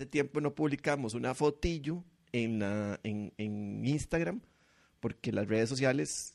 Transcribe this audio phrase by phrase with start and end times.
[0.00, 2.02] hace tiempo no publicamos una fotillo
[2.32, 4.40] en, la, en, en Instagram
[5.00, 6.34] porque las redes sociales...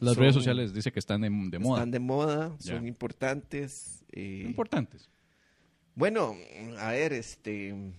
[0.00, 1.78] Las son- redes sociales dice que están de, de moda.
[1.78, 4.04] Están de moda, son importantes.
[4.12, 5.08] eh, Importantes.
[5.94, 6.34] bueno,
[6.78, 7.92] a ver, este...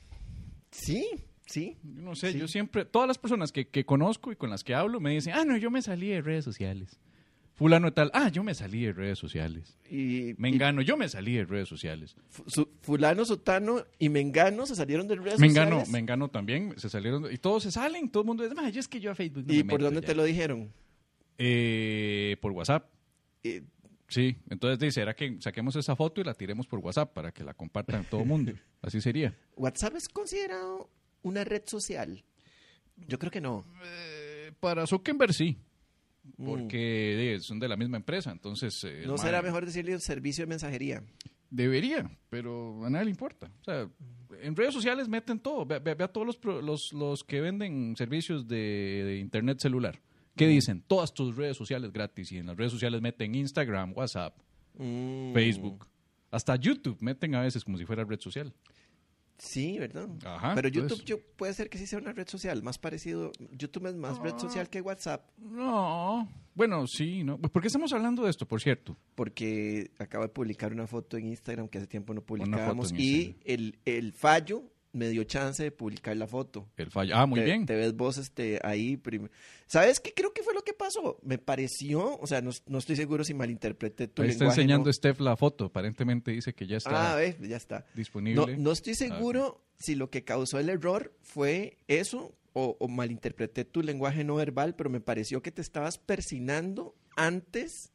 [0.71, 1.07] Sí,
[1.45, 1.77] sí.
[1.83, 2.39] Yo no sé, Sí.
[2.39, 5.33] yo siempre, todas las personas que, que conozco y con las que hablo me dicen,
[5.33, 6.99] ah, no, yo me salí de redes sociales.
[7.55, 9.77] Fulano tal, ah, yo me salí de redes sociales.
[9.89, 12.15] Y, Mengano, yo me salí de redes sociales.
[12.45, 15.89] y su- fulano, Sotano y Mengano se salieron de redes Mengano, sociales.
[15.89, 18.79] Mengano también, se salieron, de- y todos se salen, todo el mundo dice, "Ma, yo
[18.81, 20.07] es que yo a Facebook no ¿Y me por meto dónde ya".
[20.07, 20.69] te lo dijeron?
[21.37, 22.89] Eh, por WhatsApp.
[23.43, 23.63] Eh,
[24.07, 27.43] Sí, entonces dice, ¿será que saquemos esa foto y la tiremos por WhatsApp para que
[27.43, 28.51] la compartan todo el mundo?
[28.83, 29.35] Así sería.
[29.55, 30.91] ¿WhatsApp es considerado
[31.23, 32.23] una red social?
[33.07, 33.65] Yo creo que no.
[33.83, 35.57] Eh, para Zuckerberg sí.
[36.37, 38.83] Porque eh, son de la misma empresa, entonces...
[38.83, 41.03] eh, ¿No será mejor decirle un servicio de mensajería?
[41.49, 43.49] Debería, pero a nadie le importa.
[43.61, 43.87] O sea,
[44.41, 45.65] en redes sociales meten todo.
[45.65, 50.01] Ve, ve- ve a todos los, los, los que venden servicios de, de internet celular.
[50.35, 50.83] ¿Qué dicen?
[50.85, 52.31] Todas tus redes sociales gratis.
[52.33, 54.37] Y en las redes sociales meten Instagram, WhatsApp,
[54.77, 55.33] Mm.
[55.33, 55.87] Facebook.
[56.31, 58.51] Hasta YouTube meten a veces como si fuera red social.
[59.37, 60.07] Sí, ¿verdad?
[60.25, 63.31] Ajá, Pero YouTube yo- puede ser que sí sea una red social, más parecido.
[63.51, 64.23] YouTube es más Ah.
[64.23, 67.37] red social que WhatsApp, No, bueno, sí, ¿no?
[67.39, 68.97] ¿Por qué estamos hablando de esto, por cierto?
[69.15, 73.77] porque acaba de publicar una foto en Instagram que hace tiempo no publicábamos y el,
[73.85, 74.63] el fallo
[74.95, 76.67] me dio chance de publicar la foto.
[76.77, 77.15] El fallo.
[77.15, 77.65] Ah, muy te, bien.
[77.65, 78.99] Te ves vos este, ahí.
[79.67, 81.19] ¿Sabes qué creo que fue lo que pasó?
[81.23, 84.61] Me pareció, o sea, no, no estoy seguro si malinterpreté tu Ahí está lenguaje.
[84.61, 84.93] enseñando ¿no?
[84.93, 85.65] Steph la foto.
[85.65, 87.85] Aparentemente dice que ya está Ah, ya está.
[87.93, 88.55] disponible.
[88.55, 93.65] No, no estoy seguro si lo que causó el error fue eso o, o malinterpreté
[93.65, 97.91] tu lenguaje no verbal, pero me pareció que te estabas persinando antes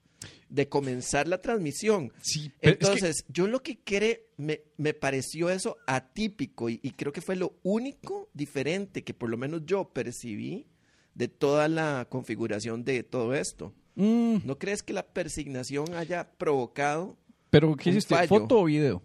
[0.48, 2.12] de comenzar la transmisión.
[2.22, 6.80] Sí, pero es que- Entonces, yo lo que cree, me, me pareció eso atípico y,
[6.82, 10.66] y creo que fue lo único diferente que por lo menos yo percibí
[11.14, 13.74] de toda la configuración de todo esto.
[13.96, 17.16] Mm, ¿No crees que la persignación haya provocado?
[17.50, 18.14] pero, ¿qué hiciste?
[18.28, 19.02] ¿Foto o video?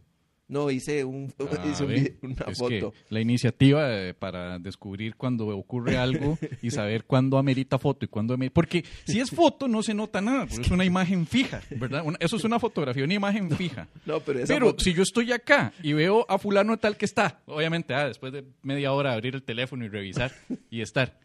[0.47, 1.83] No, hice, un, Ah, hice
[2.21, 2.91] un una es foto.
[2.91, 8.07] que la iniciativa eh, para descubrir cuando ocurre algo y saber cuándo amerita foto y
[8.07, 8.53] cuándo amerita...
[8.53, 12.03] Porque si es foto no se nota nada, porque es una imagen fija, ¿verdad?
[12.05, 13.87] Una- eso es una fotografía, una imagen fija.
[14.05, 17.05] No, pero esa Pero foto- si yo estoy acá y veo a fulano tal que
[17.05, 20.31] está, obviamente, ah, después de media hora abrir el teléfono y revisar
[20.69, 21.17] y estar.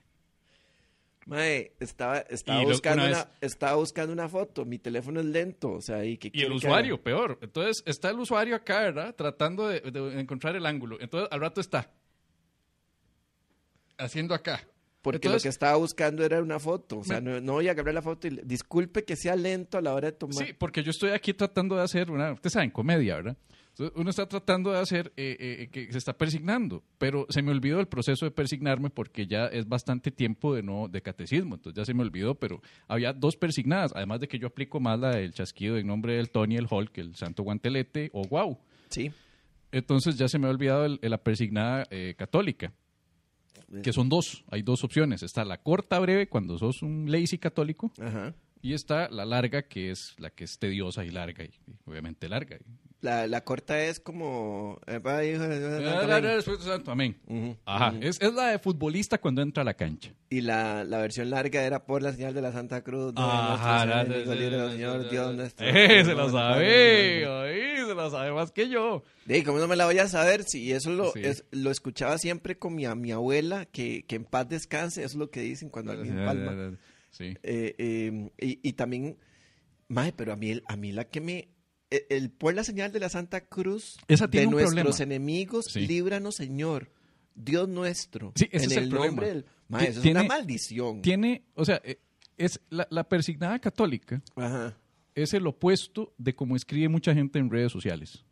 [1.31, 4.65] Mae, estaba, estaba, buscando una estaba buscando una foto.
[4.65, 5.71] Mi teléfono es lento.
[5.71, 7.39] O sea, ¿y, qué Y el que usuario, peor.
[7.41, 9.15] Entonces está el usuario acá, ¿verdad?
[9.15, 10.99] Tratando de, de encontrar el ángulo.
[11.01, 11.89] Entonces al rato está
[13.97, 14.61] haciendo acá.
[15.03, 16.99] Porque Entonces- lo que estaba buscando era una foto.
[16.99, 19.83] O sea, no, no voy a agarrar la foto y disculpe que sea lento a
[19.83, 20.45] la hora de tomar.
[20.45, 23.37] Sí, porque yo estoy aquí tratando de hacer una, ustedes saben, comedia, ¿verdad?
[23.81, 27.51] Entonces, uno está tratando de hacer eh, eh, que se está persignando, pero se me
[27.51, 31.79] olvidó el proceso de persignarme porque ya es bastante tiempo de no de catecismo, entonces
[31.81, 35.17] ya se me olvidó, pero había dos persignadas, además de que yo aplico más la
[35.17, 38.59] del chasquido en nombre del Tony, el Hulk, el Santo Guantelete o Guau.
[38.91, 39.11] Sí.
[39.73, 42.75] Entonces ya se me ha olvidado el- la persignada eh, católica,
[43.83, 47.91] que son dos, hay dos opciones, está la corta breve cuando sos un lazy católico
[47.99, 48.35] Ajá.
[48.61, 52.29] y está la larga, que es la que es tediosa y larga, y, y obviamente
[52.29, 52.59] larga.
[53.03, 54.79] La, la corta es como...
[54.87, 55.59] eh, va, hijo de-
[56.87, 57.17] Amén.
[57.65, 60.13] Ajá, es, es la de futbolista cuando entra a la cancha.
[60.29, 63.15] Y la, la versión larga era por la señal de la Santa Cruz.
[63.17, 65.67] Ajá, nuestro la- Señor, enemigo, líbranos, Señor Dios nuestro.
[65.67, 69.03] Eh, se lo sabe, ahí se lo sabe más que yo.
[69.47, 70.43] ¿Cómo no me la voy a saber?
[70.45, 71.21] Si eso lo, Sí.
[71.25, 75.19] es- lo escuchaba siempre con mi, mi abuela, que, que en paz descanse, eso es
[75.19, 76.77] lo que dicen cuando alguien palma.
[77.13, 77.35] Sí.
[77.43, 79.17] Eh, eh, y, y también,
[79.89, 81.49] mae, pero a mí, el- a mí la que me...
[81.91, 85.03] El, el por la señal de la Santa Cruz Esa de nuestros problema.
[85.03, 85.87] enemigos, Sí.
[85.87, 86.91] líbranos, Señor.
[87.35, 88.33] Dios nuestro.
[88.37, 89.07] Sí, ese en es el problema.
[89.09, 89.45] nombre del...
[89.45, 91.03] Ti- eso es tiene- una maldición.
[91.03, 91.99] Tiene, o sea, eh,
[92.37, 94.77] es la, la persignada católica Ajá.
[95.15, 98.25] es el opuesto de cómo escribe mucha gente en redes sociales.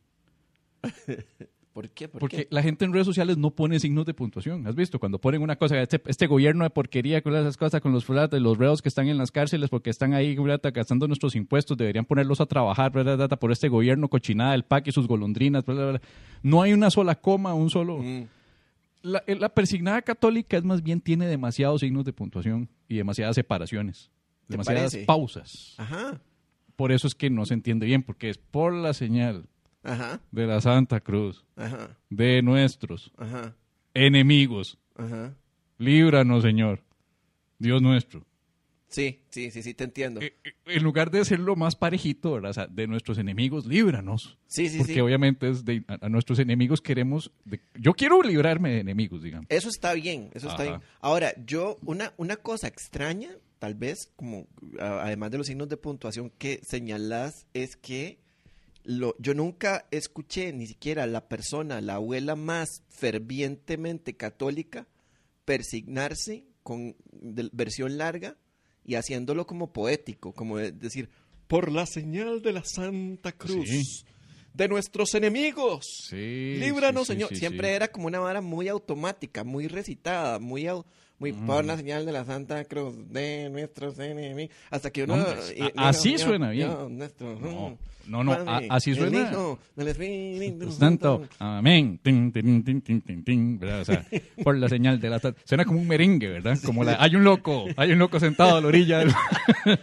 [1.73, 2.09] ¿Por qué?
[2.09, 2.49] ¿Por Porque qué?
[2.51, 4.67] la gente en redes sociales no pone signos de puntuación.
[4.67, 4.99] ¿Has visto?
[4.99, 8.41] Cuando ponen una cosa, este, este gobierno de porquería con esas cosas, con los fulatos,
[8.41, 10.37] los reos que están en las cárceles porque están ahí
[10.75, 13.29] gastando nuestros impuestos, deberían ponerlos a trabajar ¿verdad?
[13.39, 15.65] por este gobierno cochinada del PAC y sus golondrinas.
[15.65, 16.01] ¿verdad?
[16.43, 17.99] No hay una sola coma, un solo...
[17.99, 18.25] Mm.
[19.03, 23.37] La, eh, la persignada católica es más bien tiene demasiados signos de puntuación y demasiadas
[23.37, 24.11] separaciones,
[24.49, 25.07] ¿Te demasiadas parece?
[25.07, 25.75] pausas.
[25.79, 26.21] Ajá.
[26.75, 29.47] Por eso es que no se entiende bien, porque es por la señal
[29.83, 30.21] Ajá.
[30.33, 31.97] de la Santa Cruz, Ajá.
[32.11, 33.55] de nuestros Ajá.
[33.95, 34.79] enemigos.
[34.97, 35.35] Ajá.
[35.79, 36.83] Líbranos, Señor,
[37.59, 38.25] Dios nuestro.
[38.89, 40.21] Sí, sí, sí, sí, te entiendo.
[40.23, 42.51] Eh, eh, en lugar de ser lo más parejito, ¿verdad?
[42.51, 44.39] O sea, de nuestros enemigos, líbranos.
[44.47, 45.01] Sí, sí, Porque sí.
[45.01, 47.31] obviamente es de, a, a nuestros enemigos queremos...
[47.45, 49.47] de- yo quiero librarme de enemigos, digamos.
[49.51, 50.81] Eso está bien, eso está bien.
[51.01, 53.29] Ahora, yo, una, una cosa extraña,
[53.59, 54.47] tal vez, como
[54.81, 58.19] a- además de los signos de puntuación que señalas, es que
[58.91, 64.87] lo, yo nunca escuché ni siquiera a la persona, la abuela más fervientemente católica,
[65.45, 68.37] persignarse con de- versión larga
[68.85, 71.09] y haciéndolo como poético, como de- decir,
[71.47, 73.83] por la señal de la Santa Cruz, Sí.
[74.55, 75.87] de nuestros enemigos.
[76.09, 76.57] Sí.
[76.59, 77.35] Líbranos, sí, Señor.
[77.37, 80.67] Siempre era como una vara muy automática, muy recitada, muy,
[81.19, 84.55] muy por la señal de la Santa Cruz de nuestros enemigos.
[84.71, 85.17] Hasta que uno.
[85.57, 86.69] Y- así suena bien.
[86.69, 87.79] Dios nuestro,
[88.09, 89.31] No, no, a- así suena.
[90.71, 92.01] Santo, amén.
[92.03, 93.83] Tin, tin, tin, tin, tin, tin, ¿verdad?
[93.83, 94.05] O sea,
[94.45, 96.59] por la señal de la Suena como un merengue, ¿verdad?
[96.65, 99.13] Como la, hay un loco, hay un loco sentado a la orilla del...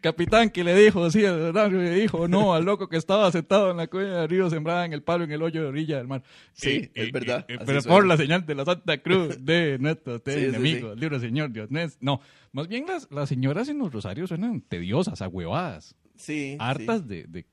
[0.00, 3.76] Capitán que le dijo, sí, horario le dijo, no, al loco que estaba sentado en
[3.76, 6.22] la cuña del río, sembrada en el palo en el hoyo de orilla del mar.
[6.52, 7.96] Sí, es verdad, eh, así pero suena.
[7.96, 11.68] por la señal de la Santa Cruz de nuestros Sí, sí, enemigos, libre Señor Dios.
[12.00, 12.20] No,
[12.52, 16.56] más bien las, las señoras en los rosarios suenan tediosas, ahuevadas Sí.
[16.60, 17.46] hartas de, de-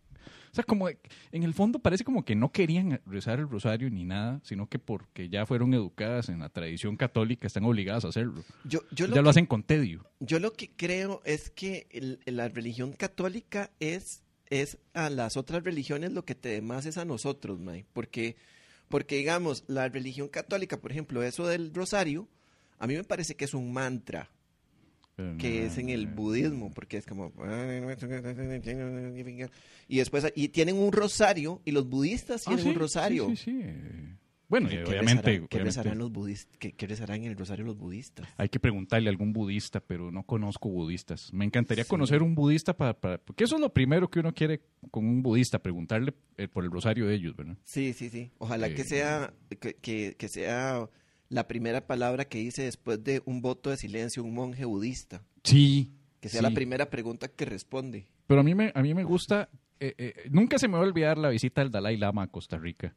[0.52, 0.98] O sea, como de-
[1.32, 4.80] en el fondo parece como que no querían rezar el rosario ni nada, sino que
[4.80, 8.44] porque ya fueron educadas en la tradición católica están obligadas a hacerlo.
[8.66, 10.06] Yo, yo, lo ya lo que, hacen con tedio.
[10.20, 15.64] yo lo que creo es que el- la religión católica es, es a las otras
[15.64, 17.86] religiones lo que te demás es a nosotros, May.
[17.94, 18.36] Porque,
[18.90, 22.28] porque, digamos, la religión católica, por ejemplo, eso del rosario,
[22.78, 24.30] a mí me parece que es un mantra.
[25.38, 27.32] Que es en el budismo, porque es como...
[29.88, 33.28] Y después, y tienen un rosario, y los budistas Ah, tienen sí, un rosario.
[33.30, 33.62] Sí, sí.
[34.48, 36.58] Bueno, ¿Qué obviamente, qué rezarán los budistas?
[36.58, 38.28] ¿Qué, qué rezarán en el rosario los budistas?
[38.36, 41.32] hay que preguntarle a algún budista, pero no conozco budistas.
[41.32, 44.60] Me encantaría conocer un budista para, para- porque eso es lo primero que uno quiere
[44.92, 47.56] con un budista, preguntarle eh, por el rosario de ellos, ¿verdad?
[47.64, 48.32] Sí, sí, sí.
[48.40, 50.90] Ojalá que Eh, sea que, que- que sea
[51.32, 55.24] la primera palabra que dice después de un voto de silencio un monje budista.
[55.44, 55.92] Sí.
[56.20, 56.44] Que sea sí.
[56.44, 58.08] la primera pregunta que responde.
[58.28, 59.50] Pero a mí me, a mí me gusta,
[59.80, 62.58] eh, eh, nunca se me va a olvidar la visita del Dalai Lama a Costa
[62.58, 62.94] Rica.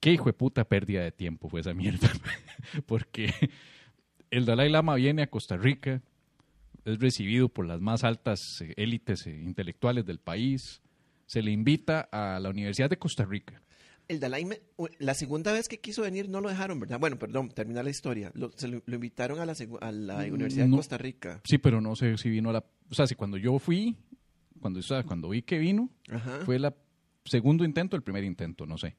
[0.00, 2.10] Qué hijo de puta pérdida de tiempo fue esa mierda.
[2.86, 3.32] Porque
[4.30, 6.02] el Dalai Lama viene a Costa Rica,
[6.84, 10.82] es recibido por las más altas eh, élites eh, intelectuales del país,
[11.26, 13.62] se le invita a la Universidad de Costa Rica.
[14.08, 14.46] El Dalai,
[14.98, 16.98] la segunda vez que quiso venir no lo dejaron, ¿verdad?
[16.98, 18.30] Bueno, perdón, termina la historia.
[18.34, 20.70] Lo, se lo, lo invitaron a la, segu- a la Mm, Universidad de.
[20.76, 21.40] Costa Rica.
[21.44, 22.64] Sí, pero no sé si vino a la...
[22.90, 23.96] O sea, si cuando yo fui,
[24.60, 26.40] cuando, o sea, cuando vi que vino, Ajá.
[26.46, 26.72] fue el
[27.26, 28.96] segundo intento el primer intento, no sé.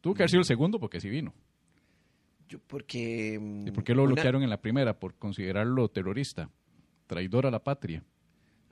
[0.00, 1.32] Tuvo que haber sido el segundo porque sí vino.
[2.48, 3.34] Yo, porque...
[3.34, 4.98] ¿Y mm, por qué lo una- bloquearon en la primera?
[4.98, 6.50] Por considerarlo terrorista,
[7.06, 8.02] traidor a la patria.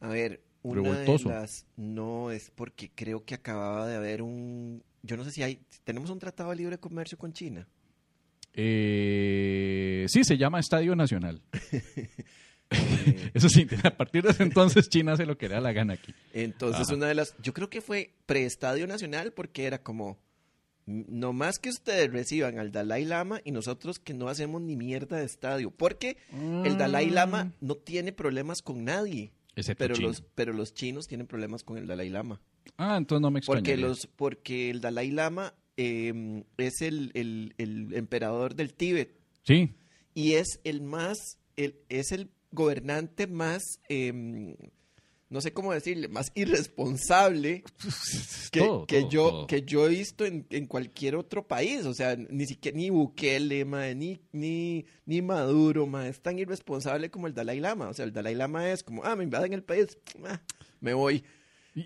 [0.01, 1.29] A ver, una Revoltoso.
[1.29, 1.67] de las...
[1.77, 4.83] No, es porque creo que acababa de haber un...
[5.03, 5.61] Yo no sé si hay...
[5.85, 7.67] Tenemos un tratado de libre comercio con China.
[8.53, 11.41] Eh, sí, se llama Estadio Nacional.
[13.35, 15.95] Eso sí, a partir de ese entonces China hace lo que le da la gana
[15.95, 16.15] aquí.
[16.33, 16.95] Entonces, Ajá.
[16.95, 17.35] una de las.
[17.43, 20.19] Yo creo que fue preestadio nacional porque era como.
[20.87, 25.17] No más que ustedes reciban al Dalai Lama y nosotros que no hacemos ni mierda
[25.19, 25.71] de estadio.
[25.73, 26.17] Porque
[26.65, 29.33] el Dalai Lama no tiene problemas con nadie.
[29.57, 30.09] Excepto Pero China.
[30.09, 32.41] los, pero los chinos tienen problemas con el Dalai Lama.
[32.77, 33.87] Ah, entonces no me Porque, extrañaría.
[33.89, 39.75] los, porque el Dalai Lama eh, es el, el- el emperador del Tíbet Sí,
[40.15, 44.55] y es el más, el, es el gobernante más, em,
[45.31, 47.63] no sé cómo decirle, más irresponsable
[48.51, 49.47] que, Todo, que todo, yo, todo.
[49.47, 51.85] que yo he visto en, en cualquier otro país.
[51.87, 57.11] O sea, ni siquiera ni Bukele, mae, ni, ni, ni Maduro, mae, es tan irresponsable
[57.11, 57.89] como el Dalai Lama.
[57.89, 60.41] O sea, el Dalai Lama es como, ah, me invaden el país, ah,
[60.81, 61.23] me voy.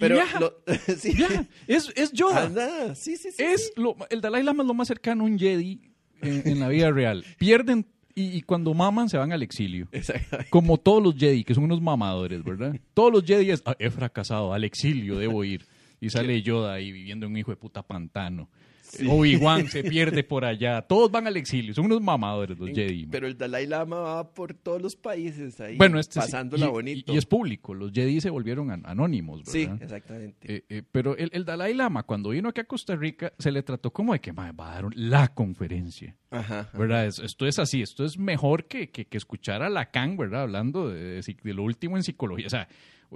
[0.01, 0.55] Pero ya, lo-
[0.99, 1.15] sí.
[1.17, 2.45] ya, es, es Yoda.
[2.45, 3.43] Anda, sí, sí, sí.
[3.43, 5.81] es lo, el Dalai Lama es lo más cercano a un Jedi
[6.23, 7.25] en, en la vida real.
[7.39, 9.89] Pierden y, y cuando maman se van al exilio.
[10.51, 12.77] Como todos los Jedi, que son unos mamadores, ¿verdad?
[12.95, 15.67] Todos los Jedi es, "Ah, he fracasado, al exilio debo ir.
[16.01, 18.49] Y sale Yoda ahí viviendo en un hijo de puta pantano.
[19.09, 20.83] Obi-Wan se pierde por allá.
[20.83, 21.75] Todos van al exilio.
[21.75, 23.07] Son unos mamadores los Jedi.
[23.07, 26.71] Pero el Dalai Lama va por todos los países ahí, bueno, este sí, pasándola y-
[26.71, 27.13] bonito.
[27.13, 27.75] Y, y es público.
[27.75, 29.83] Los Jedi se volvieron an- anónimos, sí, ¿verdad?
[29.83, 30.55] exactamente.
[30.55, 33.63] Eh, eh, pero el, el Dalai Lama, cuando vino aquí a Costa Rica, se le
[33.63, 36.17] trató como de que "Mae, va a dar la conferencia.
[36.31, 36.69] Ajá.
[36.75, 37.07] ¿Verdad?
[37.07, 40.43] Es- esto es así, esto es mejor que, que, que escuchar a Lacan, ¿verdad?
[40.43, 42.47] Hablando de, de lo último en psicología.
[42.47, 42.69] O sea,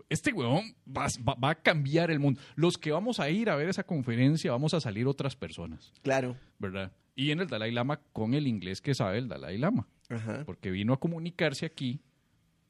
[0.09, 2.41] este huevón va, va- va a cambiar el mundo.
[2.57, 6.37] Los que vamos a ir a ver esa conferencia, vamos a salir otras personas, Claro.
[6.59, 6.93] ¿verdad?
[7.15, 10.45] Y en el Dalai Lama con el inglés que sabe el Dalai Lama, Ajá.
[10.47, 12.01] porque vino a comunicarse aquí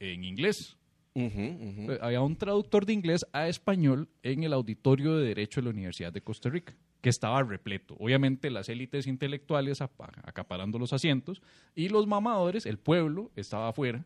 [0.01, 0.77] en inglés.
[1.15, 1.93] Ujú, ujú.
[1.93, 5.71] Eh, Había un traductor de inglés a español en el auditorio de Derecho de la
[5.71, 7.97] Universidad de Costa Rica, que estaba repleto.
[7.99, 11.43] Obviamente las élites intelectuales apa- acaparando los asientos
[11.75, 14.05] y los mamadores, el pueblo, estaba afuera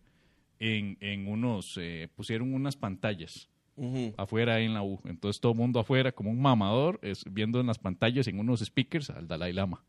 [0.63, 4.15] en, en unos, eh, pusieron unas pantallas Ujú.
[4.17, 5.01] afuera en la U.
[5.05, 8.61] Entonces todo el mundo afuera como un mamador, es, viendo en las pantallas, en unos
[8.61, 9.83] speakers, al Dalai Lama.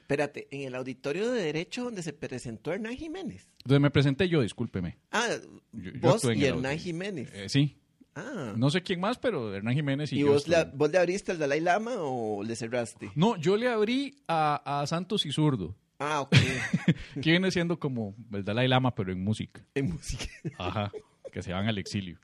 [0.00, 3.48] Espérate, en el auditorio de Derecho donde se presentó Hernán Jiménez.
[3.58, 4.98] Entonces me presenté yo, discúlpeme.
[5.10, 5.28] Ah,
[5.72, 6.78] Yo- vos y Hernán auditorio.
[6.78, 7.30] Jiménez.
[7.34, 7.76] Eh, sí,
[8.14, 8.54] ah.
[8.56, 11.38] no sé quién más, pero Hernán Jiménez y, ¿Y yo vos vos le abriste al
[11.38, 13.10] Dalai Lama o le cerraste?
[13.16, 16.30] No, yo le abrí a, a Santos y Zurdo, Ah, ok.
[17.22, 19.64] que viene siendo como el Dalai Lama, pero en música.
[19.74, 20.26] en música.
[20.58, 20.92] Ajá,
[21.32, 22.18] que se van al exilio.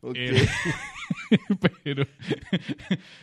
[0.00, 0.14] Ok.
[0.16, 0.46] Eh,
[1.84, 2.06] pero,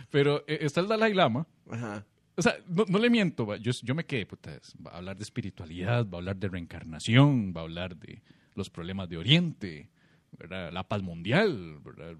[0.10, 1.48] pero eh, está el Dalai Lama.
[1.70, 2.06] Ajá.
[2.36, 5.18] O sea, no, no le miento, va, yo, yo me quedé, puta, va a hablar
[5.18, 8.22] de espiritualidad, va a hablar de reencarnación, va a hablar de
[8.56, 9.90] los problemas de Oriente,
[10.38, 10.72] ¿verdad?
[10.72, 11.80] la paz mundial.
[11.84, 12.14] ¿verdad?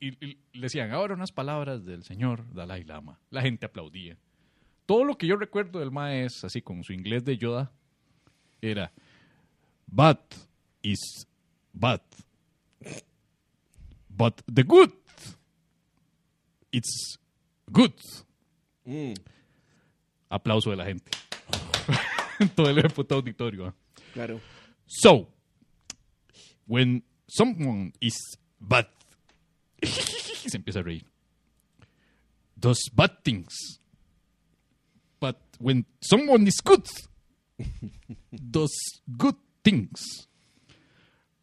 [0.00, 3.20] Y, y- y le decían, ahora unas palabras del señor Dalai Lama.
[3.30, 4.16] La gente aplaudía.
[4.90, 7.70] Todo lo que yo recuerdo del Mae es, así con su inglés de Yoda,
[8.60, 8.90] era,
[9.86, 10.18] bad
[10.82, 11.28] is
[11.72, 12.00] bad.
[14.08, 14.90] But the good,
[16.72, 17.20] it's
[17.70, 17.92] good
[18.84, 19.14] Mm,
[20.28, 21.08] aplauso de la gente.
[22.56, 23.66] Todo el puto auditorio.
[23.66, 23.74] ¿ah?
[24.12, 24.40] claro.
[24.88, 25.28] So,
[26.66, 28.18] when someone is
[28.58, 28.88] bad,
[29.84, 31.04] se empieza a reír.
[32.56, 33.80] Does bad things.
[35.60, 36.88] When someone is good,
[38.32, 38.72] does
[39.06, 40.26] good things.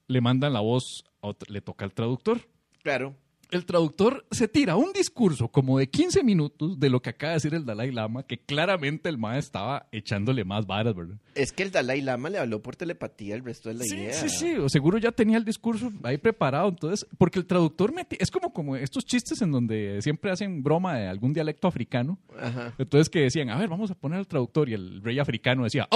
[0.07, 1.03] Le mandan la voz,
[1.47, 2.41] le toca al traductor.
[2.81, 3.15] Claro.
[3.49, 7.35] El traductor se tira un discurso como de 15 minutos de lo que acaba de
[7.37, 11.15] decir el Dalai Lama, que claramente el MAE estaba echándole más varas, ¿verdad?
[11.33, 14.13] Es que el Dalai Lama le habló por telepatía el resto de la Sí, idea.
[14.13, 18.17] sí, sí, o seguro ya tenía el discurso ahí preparado, entonces, porque el traductor mete,
[18.21, 22.73] es como, como estos chistes en donde siempre hacen broma de algún dialecto africano, Ajá.
[22.77, 25.87] entonces que decían, a ver, vamos a poner al traductor, y el rey africano decía,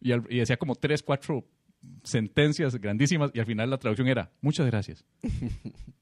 [0.00, 1.44] y, el- y decía como tres, cuatro
[2.08, 5.04] sentencias grandísimas, y al final la traducción era, muchas gracias.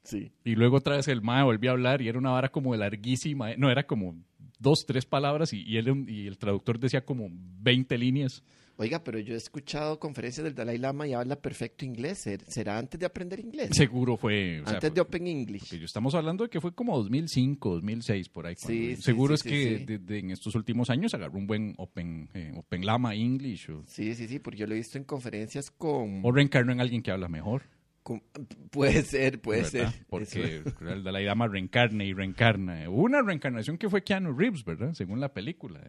[0.07, 0.31] Sí.
[0.45, 3.57] Y luego otra vez el mae volvió a hablar y era una vara como larguísima.
[3.57, 4.15] No, era como
[4.61, 8.45] dos, tres palabras y, y él, y el traductor decía como 20 líneas.
[8.79, 12.19] Oiga, pero yo he escuchado conferencias del Dalai Lama y habla perfecto inglés.
[12.19, 13.71] ¿Ser- ¿Será antes de aprender inglés?
[13.73, 14.61] Seguro fue...
[14.61, 15.75] o sea, antes de Open English.
[15.75, 18.55] yo estamos hablando de que fue como 2005, 2006, por ahí.
[18.59, 21.75] Sí, sí, seguro sí, es que de- de- en estos últimos años agarró un buen
[21.79, 25.05] Open, eh, open Lama English o, Sí, sí, sí, porque yo lo he visto en
[25.05, 26.21] conferencias con...
[26.23, 27.63] o reencarnó en alguien que habla mejor.
[28.03, 28.23] con-
[28.71, 29.91] puede ser, puede ¿verdad?
[29.95, 30.07] ser.
[30.11, 32.89] Porque Eso- el Dalai Lama reencarna y reencarna.
[32.91, 34.93] Hubo una reencarnación que fue Keanu Reeves, ¿verdad?
[34.93, 35.81] Según la película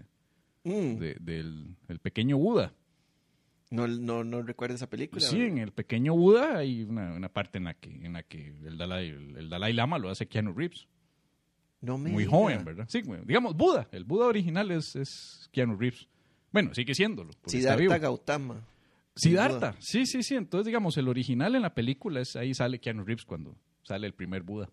[0.67, 2.73] Mm, de- del el pequeño Buda.
[3.69, 5.21] no, no, no recuerdo esa película.
[5.21, 8.47] Sí, en el pequeño Buda hay una, una parte en la que, en la que
[8.65, 10.87] el, Dalai, el, el Dalai Lama lo hace Keanu Reeves.
[11.81, 12.35] No me Muy diga.
[12.37, 12.85] joven, ¿verdad?
[12.89, 13.87] Sí, digamos Buda.
[13.91, 16.07] El Buda original es, es Keanu Reeves.
[16.51, 17.31] Bueno, sigue siéndolo.
[17.45, 18.65] Siddhartha Gautama.
[19.15, 19.75] Siddhartha.
[19.79, 20.35] Sí, sí, sí.
[20.35, 24.13] Entonces, digamos, el original en la película es ahí sale Keanu Reeves cuando sale el
[24.13, 24.69] primer Buda.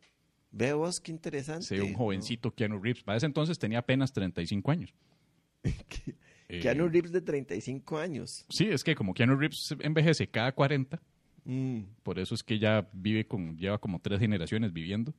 [0.52, 1.64] Ve vos, qué interesante.
[1.66, 1.98] Sí, un ¿no?
[1.98, 3.02] jovencito Keanu Reeves.
[3.02, 4.94] Para ese entonces tenía apenas 35 años.
[6.47, 8.44] Eh, Keanu Reeves de 35 años.
[8.50, 11.00] Sí, es que como Keanu Reeves envejece cada 40,
[11.47, 15.14] Mm, por eso es que ya vive con, lleva como tres generaciones viviendo.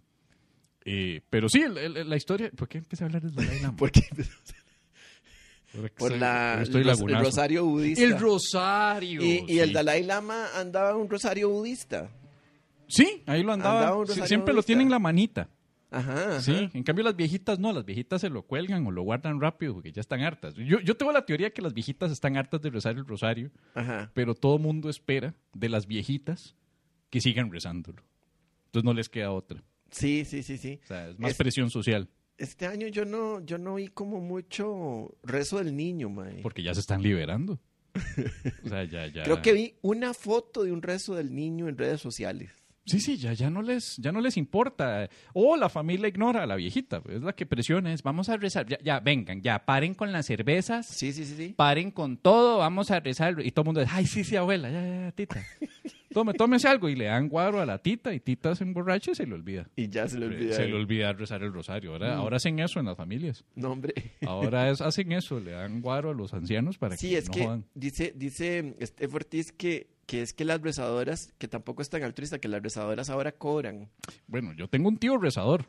[0.86, 3.76] Eh, pero sí, el- el- la historia, ¿por qué empecé a hablar del Dalai Lama?
[3.78, 4.02] ¿Por qué?
[6.18, 8.04] La, estoy el rosario budista.
[8.04, 9.22] El rosario.
[9.22, 9.74] y, y el.
[9.74, 12.10] Dalai Lama andaba un rosario budista.
[12.88, 13.80] Sí, ahí lo andaba.
[13.80, 15.50] Andaba un Sí, rosario siempre lo tiene en la manita.
[15.96, 16.14] Ajá.
[16.30, 16.42] ajá.
[16.42, 19.74] Sí, en cambio las viejitas no, las viejitas se lo cuelgan o lo guardan rápido
[19.74, 20.56] porque ya están hartas.
[20.56, 24.12] Yo, yo tengo la teoría que las viejitas están hartas de rezar el rosario, Ajá.
[24.14, 26.56] pero todo mundo espera de las viejitas
[27.10, 28.04] que sigan rezándolo.
[28.66, 29.64] Entonces no les queda otra.
[29.92, 30.80] Sí, sí, sí, sí.
[30.84, 34.20] O sea, es más Es- presión social Este año yo no, yo no vi como
[34.20, 36.42] mucho rezo del niño, mae.
[36.42, 37.60] porque ya se están liberando.
[38.66, 39.24] O sea, ya, ya.
[39.24, 42.52] Creo que vi una foto de un rezo del niño en redes sociales.
[42.86, 45.10] Sí, sí, ya, ya, no les, ya no les importa.
[45.34, 47.02] O la familia ignora a la viejita.
[47.10, 48.68] Es la que presiona, es vamos a rezar.
[48.68, 50.86] Ya, ya, vengan, ya, paren con las cervezas.
[50.86, 51.54] Sí, sí, sí, sí.
[51.56, 53.38] Paren con todo, vamos a rezar.
[53.44, 55.44] Y todo el mundo dice, ay, sí, sí, abuela, ya, ya, ya, tita.
[56.14, 56.88] Tome, tómese algo.
[56.88, 59.68] Y le dan guaro a la tita y tita se emborracha y se le olvida.
[59.76, 60.54] Y ya se le olvidó.
[60.54, 61.92] Se le olvida rezar el rosario.
[61.92, 62.20] Ahora, Mm.
[62.20, 63.44] ahora hacen eso en las familias.
[63.56, 63.94] No, hombre.
[64.26, 67.34] Ahora es, hacen eso, le dan guaro a los ancianos para Sí, que es no
[67.34, 67.66] que jodan.
[67.74, 72.40] dice, dice Steph Ortiz que, que es que las rezadoras, que tampoco es tan altruista,
[72.40, 73.90] que las rezadoras ahora cobran.
[74.28, 75.66] Bueno, yo tengo un tío rezador.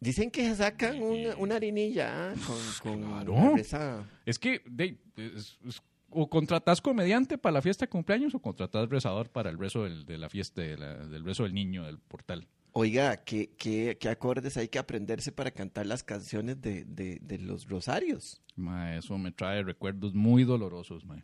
[0.00, 2.34] Dicen que sacan una, una harinilla ah,
[2.82, 3.56] con, con Claro.
[3.56, 4.10] rezada.
[4.26, 8.88] Es que de- es- es- o contratás comediante para la fiesta de cumpleaños o contratás
[8.88, 11.98] rezador para el rezo del, de la fiesta, de la- del rezo del niño del
[11.98, 12.48] portal.
[12.72, 17.38] Oiga, ¿qué, qué, qué acordes hay que aprenderse para cantar las canciones de, de, de
[17.38, 18.40] los rosarios?
[18.56, 21.22] Ma, eso me trae recuerdos muy dolorosos, ma.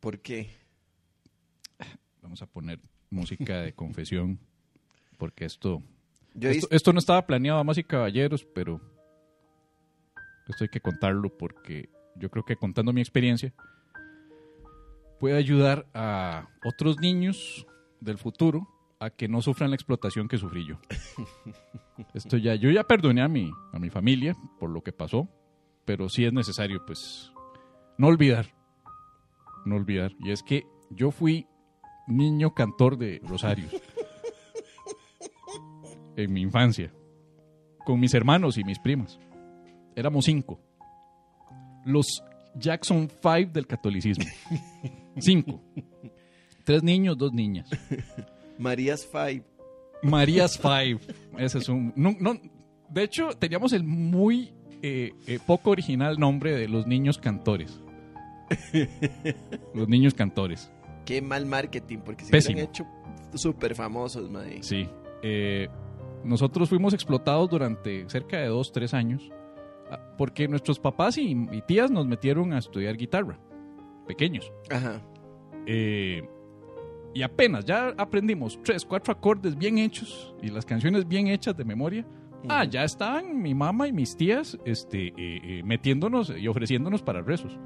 [0.00, 0.48] ¿Por qué?
[2.26, 4.40] Vamos a poner música de confesión,
[5.16, 5.80] porque esto,
[6.34, 8.80] Yo esto no estaba planeado, damas y caballeros, pero
[10.48, 13.54] esto hay que contarlo porque yo creo que contando mi experiencia
[15.20, 17.64] puede ayudar a otros niños
[18.00, 18.66] del futuro
[18.98, 20.80] a que no sufran la explotación que sufrí yo.
[22.12, 25.28] Esto ya, yo ya perdoné a mi, a mi familia por lo que pasó,
[25.84, 27.32] pero sí es necesario, pues,
[27.98, 28.52] no olvidar,
[29.64, 30.10] no olvidar.
[30.18, 31.46] Y es que yo fui
[32.06, 33.70] niño cantor de Rosarios
[36.16, 36.92] en mi infancia,
[37.84, 39.18] con mis hermanos y mis primas.
[39.94, 40.58] Éramos cinco.
[41.84, 42.22] Los
[42.54, 44.24] Jackson Five del catolicismo.
[45.18, 45.60] Cinco.
[46.64, 47.68] Tres niños, dos niñas.
[48.58, 49.44] Marías Five.
[50.02, 50.98] Marías Five.
[51.38, 51.92] Ese es un.
[51.96, 52.40] no- no-
[52.88, 57.80] de hecho, teníamos el muy eh, eh, poco original nombre de los niños cantores.
[59.74, 60.70] Los niños cantores.
[61.06, 62.58] Qué mal marketing, porque se Pésimo.
[62.58, 62.84] han hecho
[63.34, 64.62] súper famosos, madre.
[64.62, 64.86] Sí.
[65.22, 65.68] Eh,
[66.24, 69.30] nosotros fuimos explotados durante cerca de dos, tres años.
[69.90, 73.38] ah, Porque nuestros papás y, y tías nos metieron a estudiar guitarra.
[74.06, 74.52] Pequeños.
[74.70, 75.00] Ajá.
[75.66, 76.28] Eh,
[77.14, 81.64] y apenas ya aprendimos tres, cuatro acordes bien hechos y las canciones bien hechas de
[81.64, 82.06] memoria.
[82.48, 87.20] Ah, ya estaban mi mamá y mis tías este, eh, eh, metiéndonos y ofreciéndonos para
[87.22, 87.58] rezos.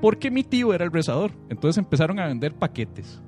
[0.00, 1.32] Porque mi tío era el rezador.
[1.48, 3.22] Entonces empezaron a vender paquetes.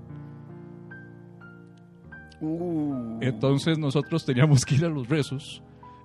[2.41, 3.19] Uh.
[3.21, 5.63] Entonces nosotros teníamos que ir a los rezos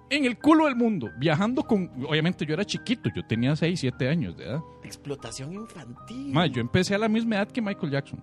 [0.10, 1.90] en el culo del mundo, viajando con...
[2.08, 4.60] Obviamente yo era chiquito, yo tenía 6, 7 años de edad.
[4.84, 6.32] Explotación infantil.
[6.32, 8.22] Ma, yo empecé a la misma edad que Michael Jackson.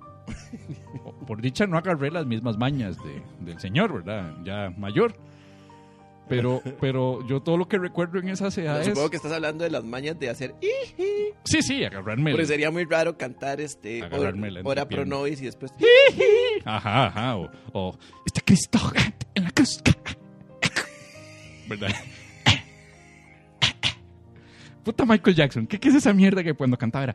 [1.26, 4.35] Por dicha no agarré las mismas mañas de- del señor, ¿verdad?
[4.44, 5.14] Ya mayor.
[6.30, 8.87] Pero, pero yo todo lo que recuerdo en esas No, edades...
[8.87, 11.34] Supongo que estás hablando de las mañas de hacer iji.
[11.44, 12.30] Sí, sí, agarrarme...
[12.30, 15.73] Porque sería muy raro cantar este Agarrarme hora pro nobis y después
[16.64, 17.36] Ajá, ajá.
[17.36, 18.78] O, o está Cristo
[19.34, 19.82] en la cruz.
[21.69, 21.90] ¿Verdad?
[24.84, 27.14] Puta Michael Jackson, ¿qué, qué es esa mierda que cuando cantaba era...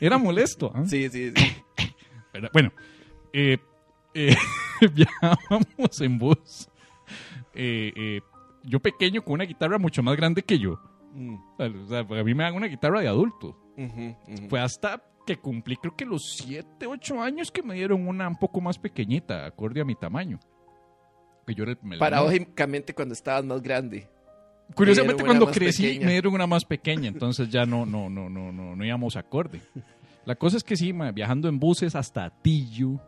[0.00, 0.72] Era molesto.
[0.74, 0.84] ¿ah?
[0.86, 1.56] Sí, sí, sí.
[2.52, 2.72] Bueno,
[3.32, 3.58] eh,
[4.14, 4.36] eh,
[4.94, 6.68] viajábamos en bus.
[7.54, 8.20] Eh, eh,
[8.64, 10.78] yo pequeño con una guitarra mucho más grande que yo.
[11.12, 11.36] Mm.
[11.58, 13.56] O sea, a mí me dan una guitarra de adulto.
[14.48, 18.36] Fue hasta que cumplí, creo que los 7, 8 años que me dieron una un
[18.36, 20.38] poco más pequeñita, acorde a mi tamaño.
[21.46, 24.08] Que yo era el- Paradójicamente cuando estabas más grande.
[24.74, 26.06] Curiosamente, cuando crecí, pequeña.
[26.06, 29.60] me dieron una más pequeña, entonces ya no, no, no, no, no, no íbamos acorde.
[30.24, 32.98] La cosa es que sí, ma, viajando en buses hasta Tillo,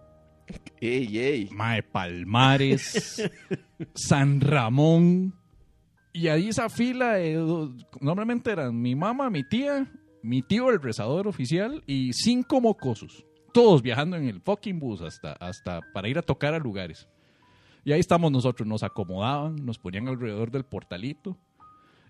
[0.80, 1.48] Ey.
[1.52, 3.22] Mae Palmares,
[3.94, 5.34] San Ramón.
[6.12, 9.90] Y ahí esa fila, do- normalmente eran mi mamá, mi tía,
[10.22, 13.24] mi tío, el rezador oficial, y cinco mocosos.
[13.52, 17.08] Todos viajando en el fucking bus hasta, hasta para ir a tocar a lugares.
[17.84, 21.38] Y ahí estamos nosotros, nos acomodaban, nos ponían alrededor del portalito.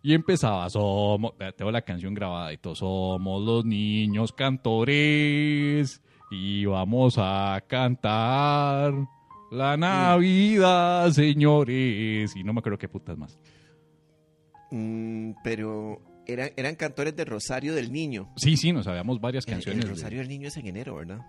[0.02, 6.64] Y empezaba, somos, eh, tengo la canción grabada y todo, somos los niños cantores y
[6.66, 8.92] vamos a cantar
[9.50, 12.34] la Navidad, señores.
[12.34, 13.38] Y no me acuerdo qué putas más.
[14.70, 18.32] Mm, pero eran, eran cantores de Rosario del Niño.
[18.36, 19.84] Sí, sí, nos sabíamos varias canciones.
[19.84, 21.20] El, Rosario del Niño es en enero, ¿verdad?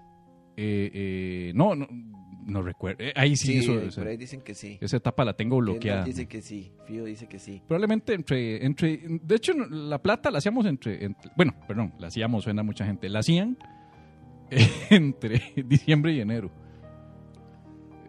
[0.57, 1.87] Eh, eh, no, no,
[2.47, 3.03] no recuerdo.
[3.03, 4.79] Eh, ahí sí, eso, esa, por ahí dicen que sí.
[4.81, 6.03] esa etapa la tengo bloqueada.
[6.03, 6.71] Kendall dice que sí.
[6.87, 7.61] Fío dice que sí.
[7.67, 12.43] Probablemente entre, entre, de hecho la plata la hacíamos entre, entre- bueno, perdón, la hacíamos,
[12.43, 13.55] suena mucha gente, la hacían
[14.89, 16.49] entre diciembre y enero.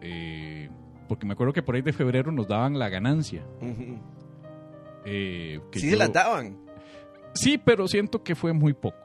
[0.01, 0.69] Eh,
[1.07, 3.43] porque me acuerdo que por ahí de febrero nos daban la ganancia.
[5.05, 6.57] Eh, que Sí yo- se las daban.
[7.33, 8.97] Sí, pero siento que fue muy poco.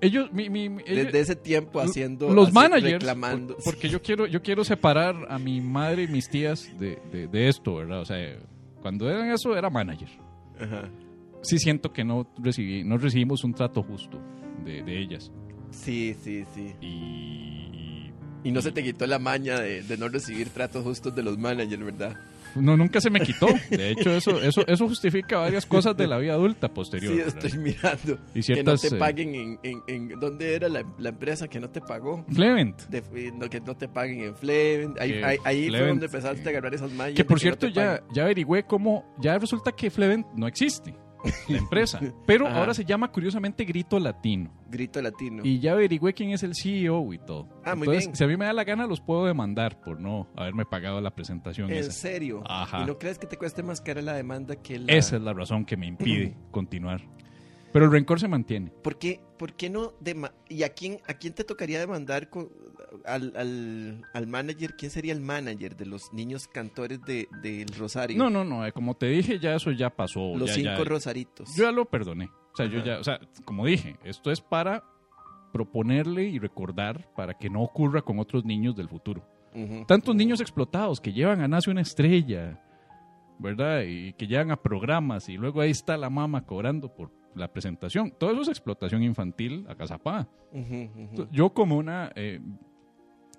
[0.00, 2.28] Ellos, mi, mi- mi- ellos- Desde ese tiempo haciendo.
[2.32, 3.54] los managers, Reclamando.
[3.56, 7.28] por- porque yo quiero, yo quiero separar a mi madre y mis tías de, de-
[7.28, 8.00] de esto, ¿verdad?
[8.00, 8.36] O sea,
[8.82, 10.08] cuando eran eso era manager.
[10.60, 10.90] Ajá.
[11.42, 14.20] Sí siento que no recibí, no recibimos un trato justo
[14.64, 15.32] de, de ellas.
[15.70, 16.74] Sí, sí, sí.
[16.80, 18.10] Y
[18.44, 21.36] Y no se te quitó la maña de, de no recibir tratos justos de los
[21.38, 22.16] managers, ¿verdad?
[22.54, 23.48] no nunca se me quitó.
[23.70, 27.12] De hecho, eso, eso, eso justifica varias cosas de la vida adulta posterior.
[27.12, 27.44] Sí, ¿verdad?
[27.44, 28.18] estoy mirando.
[28.34, 31.60] Y que no te eh, paguen en, en, en- ¿Dónde era la, la empresa que
[31.60, 32.24] no te pagó?
[32.32, 32.80] Flevent.
[32.88, 34.98] De- eh, no, que no te paguen en Flevent.
[35.00, 37.14] Ahí, ahí, fue donde empezaste a agarrar esas mallas.
[37.16, 40.94] Que por no cierto ya, ya averigüé cómo, ya resulta que Flevent no existe.
[41.48, 42.00] la empresa.
[42.26, 42.58] Pero Ajá.
[42.58, 44.50] ahora se llama curiosamente Grito Latino.
[44.68, 45.42] Grito latino.
[45.44, 47.48] Y ya averigüé quién es el CEO y todo.
[47.64, 48.16] Ah, muy Entonces, bien.
[48.16, 51.14] si a mí me da la gana, los puedo demandar por no haberme pagado la
[51.14, 51.92] presentación ¿En esa.
[51.92, 52.42] serio?
[52.46, 52.82] Ajá.
[52.82, 54.92] ¿Y no crees que te cueste más cara la demanda que la...
[54.92, 57.00] Esa es la razón que me impide continuar.
[57.72, 58.70] Pero el rencor se mantiene.
[58.82, 59.92] ¿Por qué, por qué no
[60.48, 62.48] ¿Y a quién, a quién te tocaría demandar con-
[63.04, 64.74] al, al, al manager?
[64.76, 68.16] ¿Quién sería el manager de los niños cantores de, del Rosario?
[68.16, 68.64] No, no, no.
[68.64, 70.34] eh, Como te dije, ya eso ya pasó.
[70.36, 71.54] Los ya- cinco ya- rosaritos.
[71.56, 72.26] Yo ya lo perdoné.
[72.52, 74.82] O sea, yo ya, o sea, como dije, esto es para
[75.52, 79.22] proponerle y recordar para que no ocurra con otros niños del futuro.
[79.86, 82.62] Tantos niños explotados que llevan a Nace una estrella,
[83.38, 83.82] ¿verdad?
[83.86, 88.12] Y que llegan a programas y luego ahí está la mamá cobrando por la presentación.
[88.18, 90.28] Todo eso es explotación infantil a cazapada.
[90.52, 91.28] Ujú, ujú.
[91.30, 92.40] Yo como una eh,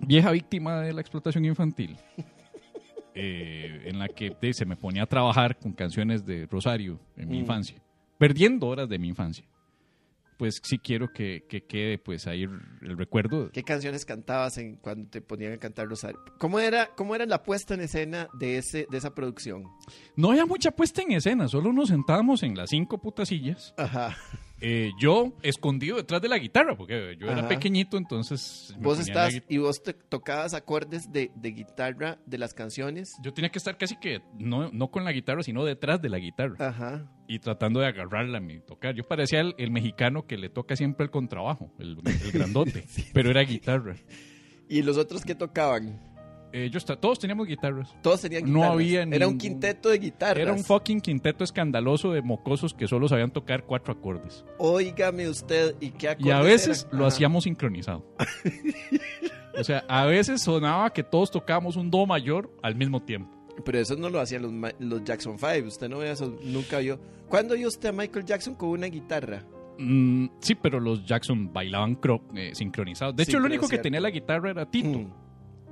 [0.00, 1.96] vieja víctima de la explotación infantil,
[3.14, 7.28] eh, en la que de, se me ponía a trabajar con canciones de Rosario en
[7.28, 7.82] mi infancia,
[8.16, 9.44] perdiendo horas de mi infancia,
[10.38, 13.50] pues sí quiero que, que quede pues ahí el recuerdo.
[13.50, 16.20] ¿Qué canciones cantabas en, cuando te ponían a cantar Rosario?
[16.38, 19.64] ¿Cómo era, ¿Cómo era la puesta en escena de, ese, de esa producción?
[20.16, 24.16] No había mucha puesta en escena, solo nos sentábamos en las cinco putas sillas, Ajá.
[24.60, 28.74] Eh, yo escondido detrás de la guitarra, porque yo era pequeñito, entonces...
[28.78, 33.14] Vos estás y vos te tocabas acordes de, de guitarra de las canciones.
[33.22, 36.18] Yo tenía que estar casi que no, no con la guitarra, sino detrás de la
[36.18, 36.68] guitarra.
[36.68, 37.06] Ajá.
[37.28, 38.94] y tratando de agarrarla a mi tocar.
[38.94, 43.30] Yo parecía el, el mexicano que le toca siempre el contrabajo, el, el grandote, pero
[43.30, 43.96] era guitarra.
[44.68, 46.00] ¿Y los otros que tocaban?
[46.52, 47.94] Esta- todos teníamos guitarras.
[48.02, 48.72] Todos tenían No guitarras.
[48.74, 50.38] había Era un quinteto de guitarras.
[50.38, 54.44] Era un fucking quinteto escandaloso de mocosos que solo sabían tocar cuatro acordes.
[54.58, 56.98] Óigame usted, ¿y qué acordes Y a veces eran?
[56.98, 57.14] lo Ajá.
[57.14, 58.04] hacíamos sincronizado.
[59.58, 63.30] o sea, a veces sonaba que todos tocábamos un do mayor al mismo tiempo.
[63.64, 65.66] Pero eso no lo hacían los, los Jackson 5.
[65.66, 67.00] Usted no ve eso, nunca vio.
[67.28, 69.42] ¿Cuándo vio usted a Michael Jackson con una guitarra?
[69.78, 71.98] Mm, sí, pero los Jackson bailaban
[72.34, 73.16] eh, sincronizados.
[73.16, 75.00] De Sí, hecho, el único que tenía la guitarra era Tito.
[75.00, 75.12] Mm.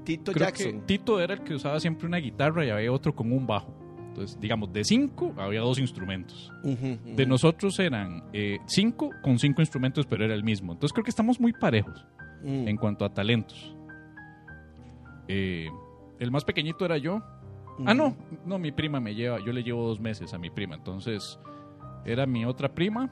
[0.07, 0.73] Tito Creo Jackson.
[0.73, 3.75] que Tito era el que usaba siempre una guitarra y había otro con un bajo.
[4.09, 6.51] Entonces, digamos, de cinco había dos instrumentos.
[6.63, 10.73] De nosotros eran eh, cinco con cinco instrumentos, pero era el mismo.
[10.73, 12.03] Entonces creo que estamos muy parejos
[12.43, 12.69] Mm.
[12.69, 13.75] en cuanto a talentos.
[15.29, 15.69] Eh,
[16.19, 17.21] el más pequeñito era yo.
[17.85, 18.17] Ah, no,
[18.47, 20.77] no, mi prima me lleva, yo le llevo dos meses a mi prima.
[20.77, 21.39] Entonces
[22.05, 23.11] era mi otra prima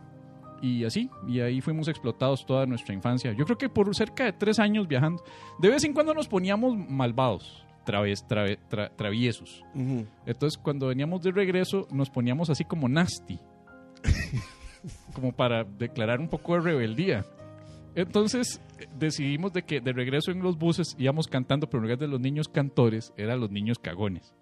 [0.64, 1.10] y así.
[1.28, 3.32] Y ahí fuimos explotados toda nuestra infancia.
[3.32, 5.22] Yo creo que por cerca de tres años viajando.
[5.58, 9.62] De vez en cuando nos poníamos malvados, traves, trave- tra- traviesos.
[9.74, 10.06] Ujú.
[10.26, 13.38] Entonces, cuando veníamos de regreso, nos poníamos así como nasty.
[15.14, 17.24] como para declarar un poco de rebeldía.
[17.94, 18.60] Entonces,
[18.98, 22.20] decidimos de que de regreso en los buses íbamos cantando, pero en lugar de los
[22.20, 24.34] niños cantores, eran los niños cagones.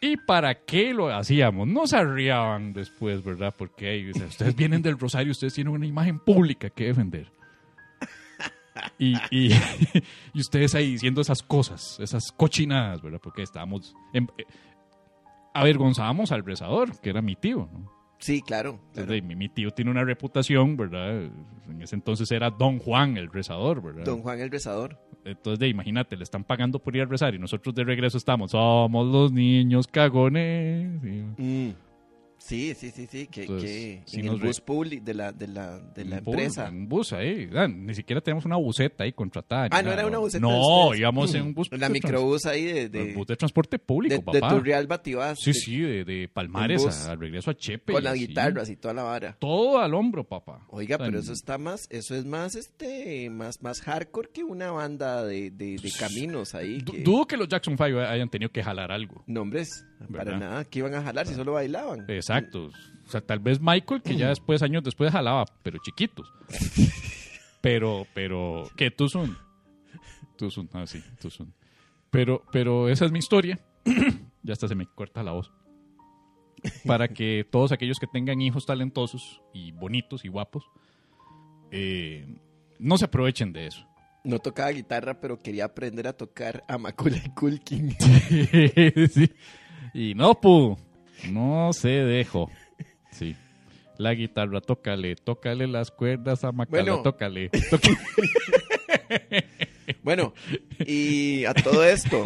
[0.00, 1.68] ¿Y para qué lo hacíamos?
[1.68, 3.54] Nos arriaban después, ¿verdad?
[3.56, 7.30] Porque ay, o sea, ustedes vienen del Rosario, ustedes tienen una imagen pública que defender.
[8.98, 9.50] Y, y,
[10.32, 13.20] y ustedes ahí diciendo esas cosas, esas cochinadas, ¿verdad?
[13.22, 13.94] Porque estábamos...
[14.14, 14.44] em- eh,
[15.52, 17.92] avergonzábamos al rezador, que era mi tío, ¿no?
[18.18, 18.78] Sí, claro.
[18.92, 19.12] claro.
[19.12, 21.22] Entonces, mi, mi tío tiene una reputación, ¿verdad?
[21.68, 24.04] En ese entonces era Don Juan, el rezador, ¿verdad?
[24.04, 24.98] Don Juan el Rezador.
[25.24, 28.52] Entonces, de, imagínate, le están pagando por ir a rezar y nosotros de regreso estamos,
[28.52, 30.88] somos los niños cagones.
[31.04, 31.74] Y- Mm.
[32.42, 33.26] Sí, sí, sí, sí.
[33.26, 36.24] Que, Entonces, que sí en el bus público de la, de la, de la un
[36.24, 36.68] bus, empresa.
[36.70, 37.50] Un bus ahí.
[37.54, 39.68] ah, ni siquiera tenemos una buseta ahí contratada.
[39.70, 41.68] Ah, no era una buseta No, íbamos en un bus.
[41.70, 44.54] La microbús ahí de, de, bus de transporte público, de, de papá.
[44.56, 45.38] Turrial Batibás.
[45.38, 47.92] Sí, sí, de, de Palmares a- al regreso a Chepe.
[47.92, 49.36] Con las guitarras y toda la vara.
[49.38, 50.64] Todo al hombro, papá.
[50.70, 54.44] Oiga, O sea, pero eso está más, eso es más, este, más, más hardcore que
[54.44, 56.80] una banda de, de, de caminos ahí.
[56.82, 59.22] que- Dudo que los Jackson 5 hayan tenido que jalar algo.
[59.26, 62.04] Nombres, para nada, que iban a jalar si solo bailaban.
[62.08, 62.70] Exacto.
[63.06, 66.32] O sea, tal vez Michael, que ya después, años después, jalaba, pero chiquitos.
[67.62, 68.90] Pero, pero, ¿qué?
[68.90, 69.36] Tuzun.
[70.36, 71.52] Tuzun, ah, sí, Tuzun.
[72.10, 73.60] Pero, pero esa es mi historia.
[74.42, 75.52] ya hasta se me corta la voz.
[76.86, 80.64] Para que todos aquellos que tengan hijos talentosos y bonitos y guapos,
[81.70, 82.26] eh,
[82.78, 83.86] no se aprovechen de eso.
[84.24, 87.96] No tocaba guitarra, pero quería aprender a tocar a Macaulay Culkin.
[89.10, 89.30] Sí.
[89.94, 90.76] Y no, pu,
[91.30, 92.50] no se dejó.
[93.10, 93.36] Sí.
[93.98, 97.02] La guitarra, tócale, tócale las cuerdas a Macala, Bueno.
[97.02, 97.50] tócale.
[97.70, 97.98] tócale.
[100.02, 100.32] Bueno,
[100.86, 102.22] y a todo esto,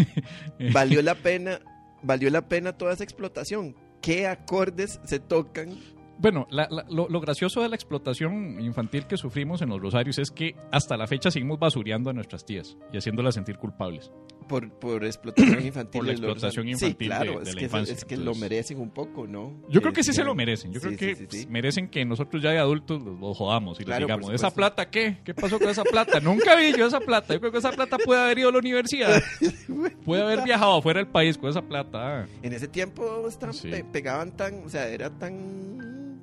[0.72, 1.61] valió la pena,
[2.03, 3.74] valió la pena toda esa explotación.
[4.00, 5.79] ¿Qué acordes se tocan
[6.18, 10.18] Bueno, la- la- lo, lo gracioso de la explotación infantil que sufrimos en los Rosarios
[10.18, 14.12] es que hasta la fecha seguimos basureando a nuestras tías y haciéndolas sentir culpables.
[14.48, 15.98] Por, por explotación infantil.
[16.00, 18.14] Por la los- explotación Sí, infantil claro, de- de es la que, infancia, es que
[18.14, 19.53] entonces- lo merecen un poco, ¿no?
[19.68, 20.72] Yo creo que Eh, sí se lo merecen.
[20.72, 21.46] Yo creo sí, que sí, sí, sí.
[21.48, 25.18] merecen que nosotros ya de adultos los, jodamos y Claro, les digamos, ¿esa plata qué?
[25.24, 26.20] ¿Qué pasó con esa plata?
[26.20, 27.35] Nunca vi yo esa plata.
[27.35, 29.20] Yo creo que esa plata puede haber ido a la universidad.
[30.05, 32.20] Puede haber viajado afuera del país con esa plata.
[32.22, 32.27] ah.
[32.42, 33.70] En ese tiempo Sí.
[33.70, 36.13] pe- pegaban tan, o sea, era tan,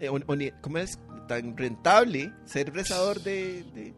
[0.00, 0.98] eh, ¿cómo es?
[1.28, 3.94] Tan rentable ser rezador de...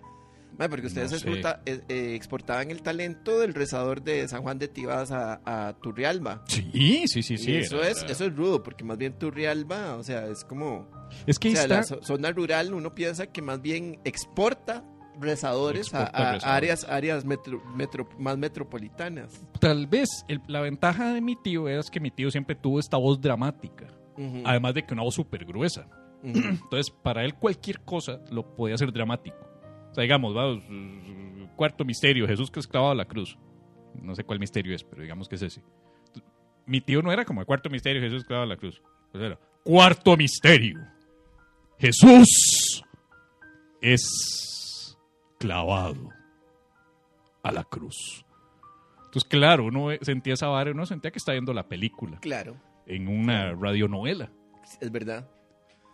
[0.70, 1.28] porque ustedes No sé.
[1.28, 5.74] exporta- eh, eh, exportaban el talento del rezador de San Juan de Tibás a, a
[5.82, 6.44] Turrialba.
[6.46, 7.50] Sí, sí, sí, sí.
[7.50, 10.88] Y eso, era- es, eso es rudo, porque más bien Turrialba, o sea, es como...
[11.26, 11.74] Es que O sea, está.
[11.76, 14.84] la zo- zona rural uno piensa que más bien exporta
[15.20, 16.44] rezadores a- Exporta a, rezadores.
[16.44, 19.40] áreas, áreas metro- metro- más metropolitanas.
[19.60, 22.96] Tal vez el- la ventaja de mi tío es que mi tío siempre tuvo esta
[22.96, 23.88] voz dramática.
[24.44, 25.88] Además de que una voz súper gruesa.
[26.22, 29.36] Entonces, para él cualquier cosa lo podía hacer dramático.
[29.90, 30.62] O sea, digamos, vamos,
[31.56, 33.38] cuarto misterio, Jesús que es clavado a la cruz.
[34.02, 35.62] No sé cuál misterio es, pero digamos que es ese.
[36.66, 38.82] Mi tío no era como el cuarto misterio, Jesús clavado a la cruz.
[39.12, 40.80] Pues era, cuarto misterio.
[41.78, 42.84] Jesús
[43.80, 44.98] es
[45.38, 46.10] clavado
[47.42, 48.24] a la cruz.
[49.06, 53.08] Entonces, claro, uno sentía esa vara, uno sentía que estaba viendo la película Claro, en
[53.08, 54.30] una radionovela.
[54.80, 55.28] es verdad.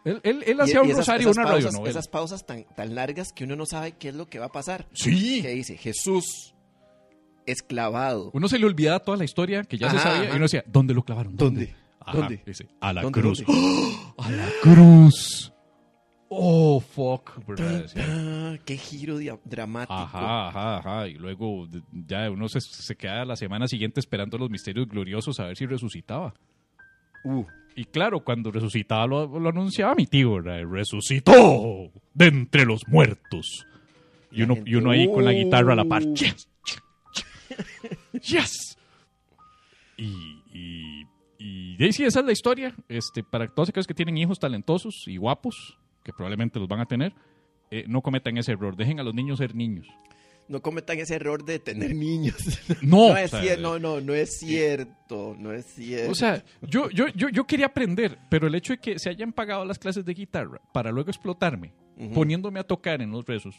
[0.05, 1.91] Él, él, él Y- hacía un esas- rosario, esas una pausas, radionovela.
[1.91, 4.53] Esas pausas tan, tan largas que uno no sabe qué es lo que va a
[4.53, 4.87] pasar.
[4.93, 5.43] Sí.
[5.43, 6.55] Que dice, Jesús
[7.47, 8.31] es clavado.
[8.35, 10.33] Uno se le olvidaba toda la historia que ya se sabía ajá.
[10.33, 11.37] y uno decía, ¿dónde lo clavaron?
[11.37, 11.75] ¿Dónde?
[12.01, 12.43] Ajá, ¿Dónde?
[12.45, 13.45] dice, a la ¿Dónde, cruz.
[13.47, 13.53] dónde?
[14.17, 14.23] ¡Oh!
[14.25, 15.53] ¡A la cruz!
[16.29, 17.47] ¡Oh, fuck!
[17.47, 17.85] ¿verdad?
[17.97, 19.93] Ah, qué giro dramático.
[19.93, 21.09] Ajá, ajá, ajá.
[21.09, 25.45] Y luego ya uno se, se queda la semana siguiente esperando los misterios gloriosos a
[25.47, 26.35] ver si resucitaba.
[27.25, 27.45] Uh,
[27.77, 30.63] Y claro, cuando resucitaba lo, lo anunciaba mi tío, ¿verdad?
[30.69, 33.67] Resucitó de entre los muertos.
[34.31, 36.03] Y uno, y uno ahí con la guitarra a la par.
[36.03, 36.15] uh.
[36.15, 36.49] Yes,
[38.23, 38.79] yes.
[39.97, 41.07] Y, y,
[41.39, 42.75] y de ahí sí, esa es la historia.
[42.89, 46.87] Este, para todos aquellos que tienen hijos talentosos y guapos, que probablemente los van a
[46.87, 47.13] tener,
[47.71, 48.75] eh, no cometan ese error.
[48.77, 49.87] Dejen a los niños ser niños.
[50.49, 52.37] No cometan ese error de tener niños.
[52.83, 55.37] No, no, es o sea, cier- no, no, no es cierto.
[55.39, 56.11] No es cierto.
[56.11, 59.33] O sea, yo, yo, yo, yo quería aprender, pero el hecho de que se hayan
[59.33, 61.73] pagado las clases de guitarra para luego explotarme,
[62.15, 63.55] poniéndome a tocar en los rezos,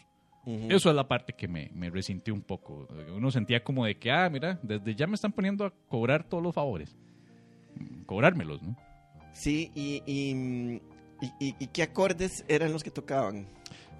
[0.45, 2.87] eso es la parte que me, me resintió un poco.
[3.15, 6.43] Uno sentía como de que, ah, mira, desde ya me están poniendo a cobrar todos
[6.43, 6.95] los favores.
[8.05, 8.75] Cobrármelos, ¿no?
[9.33, 10.81] Sí, y, y,
[11.21, 13.47] y, y- y qué acordes eran los que tocaban?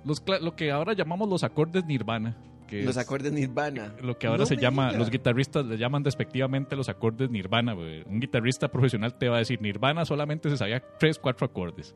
[0.05, 2.37] Los, lo que ahora llamamos los acordes Nirvana.
[2.79, 3.95] Que Los es acordes Nirvana.
[4.01, 4.99] Lo que ahora No se llama, diga.
[4.99, 7.73] los guitarristas le llaman despectivamente los acordes Nirvana.
[7.75, 11.95] Un guitarrista profesional te va a decir, Nirvana solamente se sabía tres, cuatro acordes.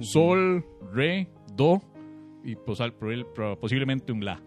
[0.00, 1.82] Sol, re, do
[2.44, 4.40] y pro- posiblemente un la.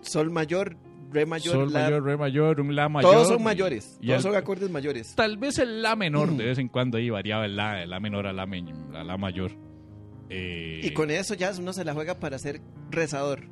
[0.00, 0.76] Sol mayor,
[1.10, 1.84] re mayor, Sol la.
[1.84, 3.12] mayor, re mayor, un la mayor.
[3.12, 3.98] Todos son mayores.
[4.00, 5.14] y todos el- son acordes mayores.
[5.16, 7.98] Tal vez el la menor, de vez en cuando ahí variaba el la, el la
[8.00, 9.52] menor a la, me- a la mayor.
[10.30, 13.48] Eh, Y con eso ya uno se la juega para ser rezador.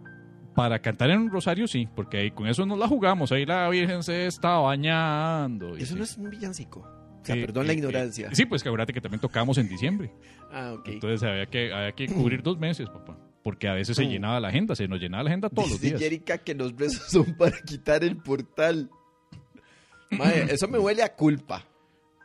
[0.57, 3.31] Para cantar en un rosario, sí, porque ahí con eso nos la jugamos.
[3.31, 5.77] Ahí la Virgen se está bañando.
[5.79, 5.99] y Eso sí.
[5.99, 6.81] no es un villancico.
[6.81, 8.31] O sea, perdón la ignorancia.
[8.33, 10.11] sí, pues que acuérdate que también tocábamos en diciembre.
[10.53, 10.89] Ah, ok.
[10.89, 13.19] Entonces había que, había que cubrir dos meses, papá.
[13.43, 14.09] Porque a veces se Mm.
[14.11, 16.01] llenaba la agenda, se nos llenaba la agenda todos los días.
[16.01, 18.91] Jerica que los rezos son para quitar el portal.
[20.11, 21.65] Mae, eso me huele a culpa.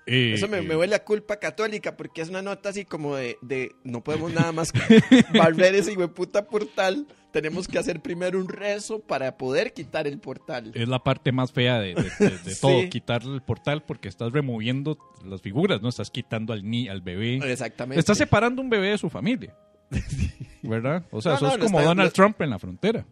[0.07, 3.15] Eh, Eso me, eh, me huele a culpa católica porque es una nota así como
[3.15, 4.71] de, de no podemos nada más
[5.37, 7.07] barrer ese puta portal.
[7.31, 10.71] Tenemos que hacer primero un rezo para poder quitar el portal.
[10.75, 12.59] Es la parte más fea de, de- de- de Sí.
[12.61, 15.87] todo, quitarle el portal porque estás removiendo las figuras, ¿no?
[15.89, 17.35] Estás quitando al ni al bebé.
[17.49, 17.99] Exactamente.
[17.99, 19.55] Estás separando un bebé de su familia.
[20.63, 21.05] ¿Verdad?
[21.11, 23.05] O sea, No, eso no, es no como Donald Trump en la frontera.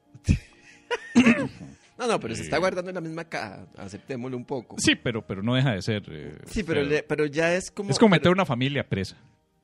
[2.00, 3.68] No, no, pero se está guardando en la misma caja.
[3.78, 4.78] Aceptémoslo un poco.
[4.80, 6.04] Sí, pero, pero no deja de ser.
[6.10, 7.90] eh, Sí, pero, le- pero ya es como.
[7.92, 9.18] es como meter una familia presa.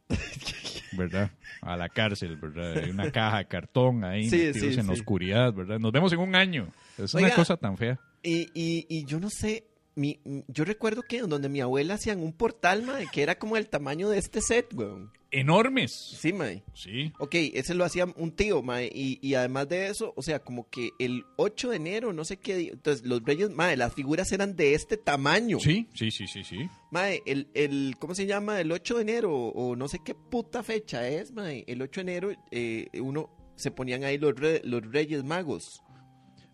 [0.91, 1.31] ¿Verdad?
[1.61, 2.77] A la cárcel, ¿verdad?
[2.83, 4.99] Hay una caja de cartón ahí, Sí, metidos sí, en la sí.
[4.99, 5.79] oscuridad, ¿verdad?
[5.79, 6.67] Nos vemos en un año.
[6.97, 7.99] Es una cosa tan fea.
[8.23, 9.65] Y, y, y yo no sé.
[9.95, 13.67] Mi, yo recuerdo que donde mi abuela hacían un portal, mae, que era como el
[13.69, 15.11] tamaño de este set, weón.
[15.31, 15.91] Enormes.
[15.91, 16.63] Sí, mae.
[16.73, 17.11] Sí.
[17.19, 20.69] Ok, ese lo hacía un tío, mae, y, y además de eso, o sea, como
[20.69, 24.55] que el 8 de enero, no sé qué entonces los reyes, mae, las figuras eran
[24.55, 25.59] de este tamaño.
[25.59, 26.69] Sí, sí, sí, sí, sí.
[26.91, 28.59] Mae, el, el, ¿cómo se llama?
[28.61, 31.63] El 8 de enero, o no sé qué puta fecha es, mae.
[31.67, 35.81] El 8 de enero, eh, uno, se ponían ahí los, re- los reyes magos.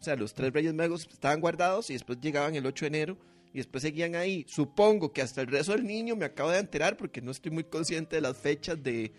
[0.02, 3.18] O sea, los tres reyes magos estaban guardados y después llegaban el 8 de enero
[3.54, 4.44] y después seguían ahí.
[4.48, 7.66] Supongo que hasta el rezo del niño me acabo de enterar porque no estoy muy
[7.66, 9.12] consciente de las fechas de,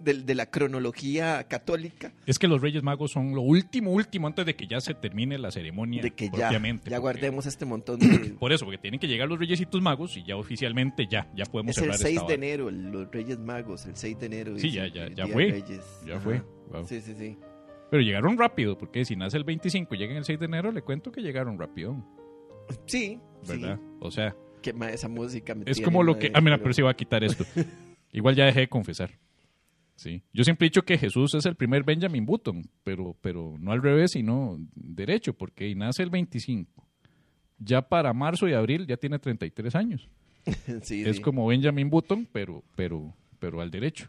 [0.00, 2.12] de, de la cronología católica.
[2.26, 5.38] Es que los Reyes Magos son lo último, último, antes de que ya se termine
[5.38, 6.50] la ceremonia De que ya,
[6.98, 8.06] guardemos este montón de...
[8.38, 11.70] Por eso, porque tienen que llegar los Reyesitos Magos y ya oficialmente ya, ya podemos
[11.70, 14.58] Es el cerrar 6 esta de enero, los Reyes Magos, el 6 de enero.
[14.58, 15.80] Sí, ya- ya- ya fue, Reyes.
[16.06, 16.20] ya Ajá.
[16.20, 16.86] fue, wow.
[16.86, 17.38] Sí, sí, sí.
[17.90, 20.82] Pero llegaron rápido, porque si nace el 25 y llegan el 6 de enero, le
[20.82, 21.96] cuento que llegaron rápido,
[22.86, 23.76] Sí, ¿verdad?
[23.78, 23.82] sí.
[24.00, 26.30] O sea, Que esa música me es tiene, como lo que...
[26.34, 27.44] Ah, mira, pero- pero sí voy a quitar esto.
[28.12, 29.10] Igual ya dejé de confesar.
[29.96, 30.22] Sí.
[30.32, 33.82] Yo siempre he dicho que Jesús es el primer Benjamin Button, pero, pero no al
[33.82, 36.86] revés, sino derecho, porque nace el 25.
[37.58, 40.08] Ya para marzo y abril ya tiene 33 años.
[40.82, 41.22] sí, es sí.
[41.22, 44.08] como Benjamin Button, pero, pero, pero al derecho.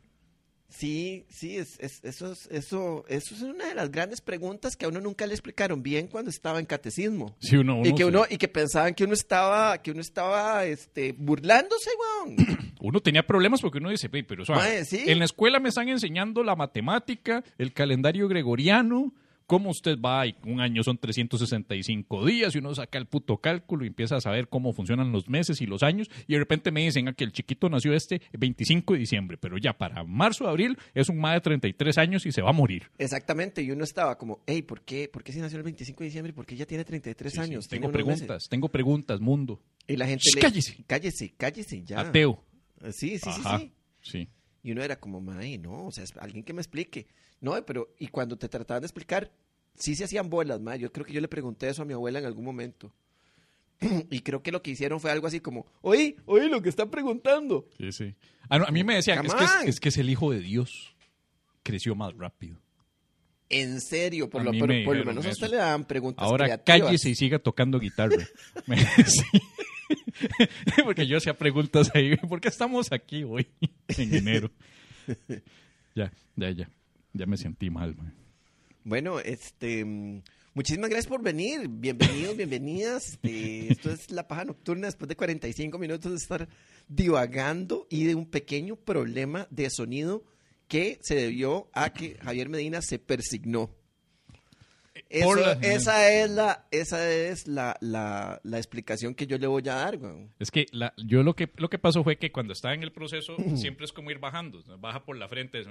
[0.69, 4.86] Sí, sí, es, es- eso, es, eso, eso es una de las grandes preguntas que
[4.86, 7.36] a uno nunca le explicaron bien cuando estaba en catecismo.
[7.39, 10.01] Sí, uno, y uno que se- uno, y que pensaban que uno estaba, que uno
[10.01, 11.89] estaba este, burlándose,
[12.25, 12.36] weón.
[12.82, 14.45] uno tenía problemas porque uno dice, "Ey, pero
[14.86, 15.03] sí.
[15.08, 19.13] en la escuela me están enseñando la matemática, el calendario gregoriano,
[19.50, 23.84] cómo usted va y un año son 365 días y uno saca el puto cálculo
[23.84, 26.82] y empieza a saber cómo funcionan los meses y los años y de repente me
[26.86, 30.78] dicen "Ah, que el chiquito nació este 25 de diciembre, pero ya para marzo, abril
[30.94, 32.92] es un más de 33 años y se va a morir.
[33.00, 36.06] Exactamente, y uno estaba como, hey, ¿por qué, ¿por qué si nació el 25 de
[36.06, 36.32] diciembre?
[36.34, 37.68] ¿Por qué ya tiene 33 Sí, sí, años?
[37.68, 38.20] tengo Tiene unos meses".
[38.28, 39.60] preguntas, tengo preguntas, mundo.
[39.88, 40.42] Y la gente Shh, le...
[40.42, 40.84] cállese.
[40.86, 42.02] Cállese, cállese, ya.
[42.02, 42.44] Ateo.
[42.92, 43.72] Sí, sí, sí, sí.
[44.02, 44.30] sí.
[44.63, 47.08] Y uno era como, mae, no, o sea, es alguien que me explique.
[47.41, 49.32] No, pero, y cuando te trataban de explicar,
[49.76, 50.80] sí se hacían bolas, mae.
[50.80, 52.93] Yo creo que yo le pregunté eso a mi abuela en algún momento.
[54.10, 56.89] y creo que lo que hicieron fue algo así como, oye, oye, lo que está
[56.89, 57.67] preguntando.
[57.78, 58.15] Sí, sí.
[58.50, 60.95] Ah, no, a mí me decían, es que es, que es el hijo de Dios.
[61.63, 62.60] Creció más rápido.
[63.48, 66.24] En serio, por, A lo, por, me por lo menos a usted le daban preguntas
[66.24, 66.82] Ahora creativas.
[66.82, 68.28] cállese y siga tocando guitarra.
[69.08, 69.24] Sí.
[70.84, 72.15] Porque yo hacía preguntas ahí.
[72.17, 73.47] ¿Por qué estamos aquí hoy
[73.97, 74.51] en enero?
[75.95, 76.69] Ya, ya, ya.
[77.13, 77.95] Ya me sentí mal.
[77.95, 78.13] man.
[78.84, 79.84] Bueno, este,
[80.53, 81.67] muchísimas gracias por venir.
[81.67, 83.03] Bienvenidos, bienvenidas.
[83.13, 86.47] Este, esto es La Paja Nocturna después de 45 minutos de estar
[86.88, 90.23] divagando y de un pequeño problema de sonido
[90.67, 93.75] que se debió a que Javier Medina se persignó.
[95.10, 95.26] Eso-
[95.62, 99.98] esa es la, esa es la, la, la explicación que yo le voy a dar.
[100.39, 102.91] Es que la, yo lo que lo que pasó fue que cuando estaba en el
[102.91, 104.62] proceso siempre es como ir bajando.
[104.80, 105.63] Baja por la frente.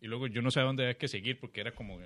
[0.00, 1.98] Y luego yo no sé a dónde había que seguir porque era como...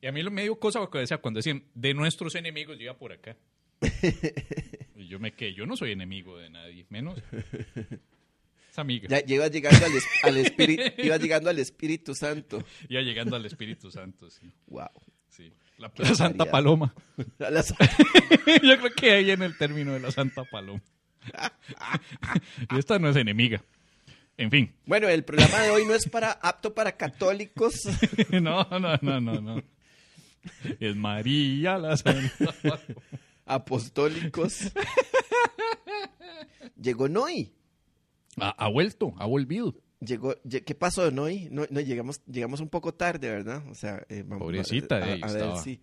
[0.00, 2.84] Y a mí lo me dio cosa porque decía, cuando decían de nuestros enemigos, yo
[2.84, 3.36] iba por acá.
[4.94, 7.20] Y yo me quedé, yo no soy enemigo de nadie, menos
[8.72, 9.06] esa amiga.
[9.08, 12.64] Ya, ya ibas llegando al, es- al espíritu, ibas llegando al Espíritu Santo.
[12.88, 14.50] Ya llegando al Espíritu Santo, sí.
[14.66, 14.88] Wow.
[15.28, 15.52] sí.
[15.76, 16.44] La, Santa.
[16.50, 16.94] Paloma.
[17.18, 20.80] Yo creo que ahí en el término de la Santa Paloma.
[22.70, 23.62] y esta no es enemiga.
[24.36, 24.72] En fin.
[24.86, 27.74] Bueno, el programa de hoy no es para apto para católicos.
[28.30, 29.62] No, no, no, no, no.
[30.80, 32.80] Es María la Santa Paloma.
[33.44, 34.72] apostólicos.
[36.80, 37.52] Llegó Noy.
[38.38, 39.74] Ha, ha vuelto, ha volvido.
[40.00, 41.48] Llegó, lle- ¿Qué pasó, Noy?
[41.50, 43.62] No, no, llegamos, llegamos un poco tarde, ¿verdad?
[43.70, 45.78] O sea, eh, vamos- Pobrecita, a, a ver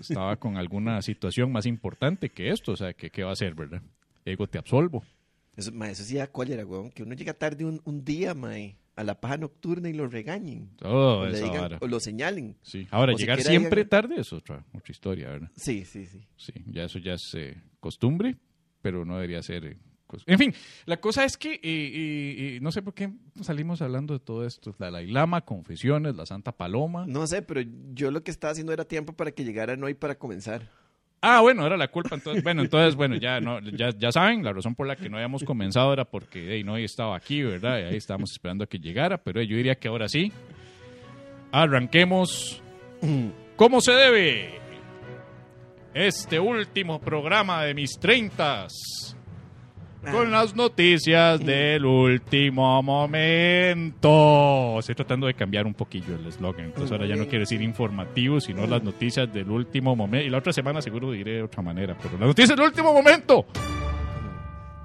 [0.00, 0.36] estaba.
[0.36, 2.72] con alguna situación más importante que esto.
[2.72, 3.82] O sea, que ¿qué va a hacer, verdad?
[4.24, 5.04] Digo, te absolvo.
[5.56, 6.90] Eso, ma, eso sí da cólera, weón.
[6.90, 10.70] Que uno llega tarde un, un día, mae, a la paja nocturna y lo regañen.
[10.76, 12.56] Todo o, le digan- o lo señalen.
[12.62, 12.86] Sí.
[12.90, 15.50] Ahora, o llegar siempre digan- tarde es otra, otra historia, ¿verdad?
[15.56, 16.26] Sí, sí, sí.
[16.36, 18.36] Sí, ya eso ya es eh, costumbre,
[18.82, 19.64] pero no debería ser.
[19.64, 19.78] eh,
[20.26, 24.14] en fin, la cosa es que, eh, eh, eh, no sé por qué salimos hablando
[24.14, 24.74] de todo esto.
[24.78, 27.04] La Dalai Lama, confesiones, la Santa Paloma.
[27.06, 27.60] No sé, pero
[27.92, 30.62] yo lo que estaba haciendo era tiempo para que llegara Noy para comenzar.
[31.20, 32.14] Ah, bueno, era la culpa.
[32.14, 35.16] Entonces, bueno, entonces, bueno, ya, no, ya, ya saben, la razón por la que no
[35.16, 37.80] habíamos comenzado era porque hey, no estaba aquí, ¿verdad?
[37.80, 40.30] Y ahí estábamos esperando a que llegara, pero yo diría que ahora sí.
[41.52, 42.62] Arranquemos
[43.56, 44.60] como se debe.
[45.94, 49.15] Este último programa de mis treintas.
[50.10, 54.78] Con las noticias del último momento.
[54.78, 56.66] Estoy tratando de cambiar un poquillo el eslogan.
[56.66, 60.26] Entonces ahora ya no quiero decir informativo, sino las noticias del último momento.
[60.26, 61.96] Y la otra semana seguro diré de otra manera.
[62.00, 63.46] Pero las noticias del último momento.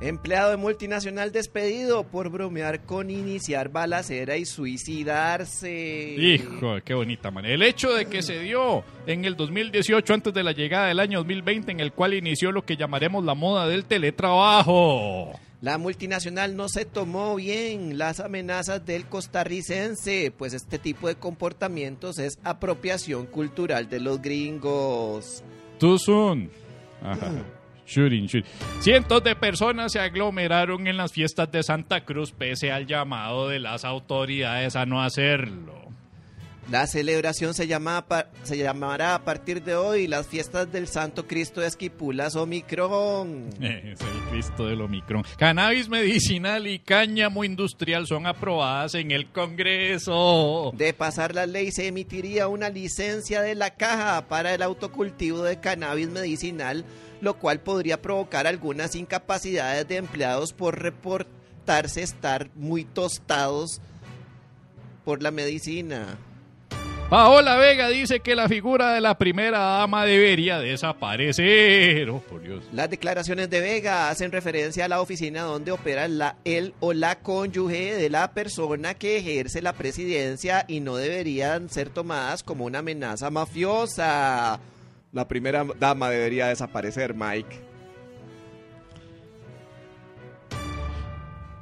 [0.02, 6.16] Empleado de multinacional despedido por bromear con iniciar balacera y suicidarse.
[6.18, 7.54] Hijo, qué bonita manera.
[7.54, 11.20] El hecho de que se dio en el 2018, antes de la llegada del año
[11.20, 15.39] 2020, en el cual inició lo que llamaremos la moda del teletrabajo.
[15.62, 22.18] La multinacional no se tomó bien las amenazas del costarricense, pues este tipo de comportamientos
[22.18, 25.43] es apropiación cultural de los gringos.
[25.78, 26.49] Too soon.
[27.04, 27.32] Ajá.
[27.86, 28.49] Shooting, shooting.
[28.79, 33.59] Cientos de personas se aglomeraron en las fiestas de Santa Cruz pese al llamado de
[33.59, 35.82] las autoridades a no hacerlo.
[36.69, 38.05] La celebración se, llama,
[38.43, 43.49] se llamará a partir de hoy las fiestas del Santo Cristo de Esquipulas Omicron.
[43.61, 45.23] Es el Cristo del Omicron.
[45.38, 50.71] Cannabis medicinal y cáñamo industrial son aprobadas en el Congreso.
[50.77, 55.59] De pasar la ley se emitiría una licencia de la caja para el autocultivo de
[55.59, 56.86] cannabis medicinal,
[57.22, 63.80] lo cual podría provocar algunas incapacidades de empleados por reportarse estar muy tostados
[65.05, 66.17] por la medicina.
[67.11, 72.09] Paola Vega dice que la figura de la primera dama debería desaparecer.
[72.09, 72.63] Oh, por Dios.
[72.72, 77.19] Las declaraciones de Vega hacen referencia a la oficina donde opera la, el o la
[77.19, 82.80] cónyuge de la persona que ejerce la presidencia y no deberían ser tomadas como una
[82.80, 84.61] amenaza mafiosa.
[85.14, 87.72] La primera dama debería desaparecer, Mike.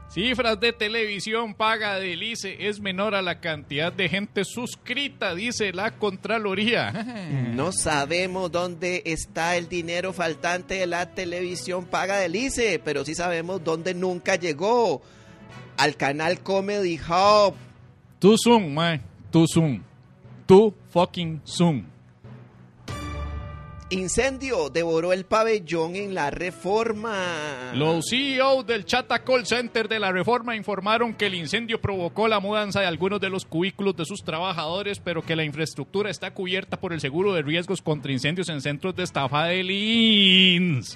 [0.09, 5.71] Cifras de televisión paga del ICE es menor a la cantidad de gente suscrita, dice
[5.71, 6.91] la Contraloría.
[7.53, 13.13] No sabemos dónde está el dinero faltante de la televisión paga del ICE, pero sí
[13.13, 15.01] sabemos dónde nunca llegó.
[15.77, 17.53] Al canal Comedy Hub.
[18.19, 19.01] Too soon, man.
[19.31, 19.83] Too soon.
[20.47, 21.85] Too fucking soon.
[23.91, 27.71] Incendio devoró el pabellón en la reforma.
[27.73, 32.39] Los CEO del Chata Call Center de la Reforma informaron que el incendio provocó la
[32.39, 36.79] mudanza de algunos de los cubículos de sus trabajadores, pero que la infraestructura está cubierta
[36.79, 40.95] por el seguro de riesgos contra incendios en centros de estafa de LINS.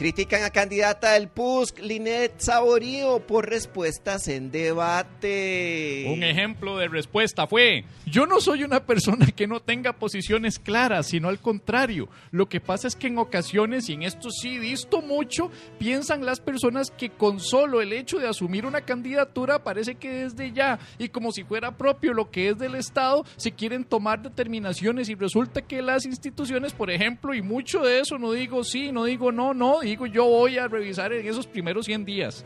[0.00, 6.06] Critican a candidata del PUSC, Linet Saborío, por respuestas en debate.
[6.08, 11.08] Un ejemplo de respuesta fue, yo no soy una persona que no tenga posiciones claras,
[11.08, 12.08] sino al contrario.
[12.30, 16.40] Lo que pasa es que en ocasiones, y en esto sí visto mucho, piensan las
[16.40, 21.10] personas que con solo el hecho de asumir una candidatura parece que desde ya, y
[21.10, 25.60] como si fuera propio lo que es del Estado, se quieren tomar determinaciones y resulta
[25.60, 29.52] que las instituciones, por ejemplo, y mucho de eso, no digo sí, no digo no,
[29.52, 32.44] no, digo yo voy a revisar en esos primeros 100 días.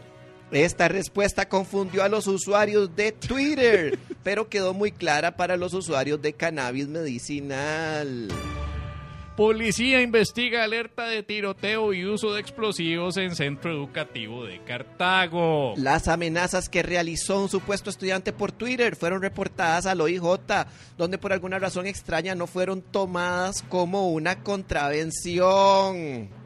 [0.51, 6.21] Esta respuesta confundió a los usuarios de Twitter, pero quedó muy clara para los usuarios
[6.23, 8.29] de cannabis medicinal.
[9.37, 15.75] Policía investiga alerta de tiroteo y uso de explosivos en centro educativo de Cartago.
[15.77, 20.23] Las amenazas que realizó un supuesto estudiante por Twitter fueron reportadas al OIJ,
[20.97, 26.44] donde por alguna razón extraña no fueron tomadas como una contravención.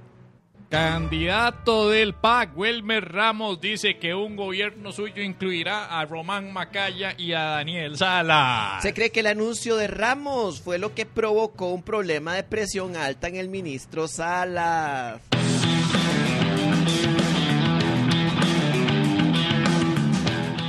[0.68, 7.32] Candidato del PAC, Wilmer Ramos, dice que un gobierno suyo incluirá a Román Macaya y
[7.32, 8.78] a Daniel Sala.
[8.82, 12.96] Se cree que el anuncio de Ramos fue lo que provocó un problema de presión
[12.96, 15.22] alta en el ministro Salas.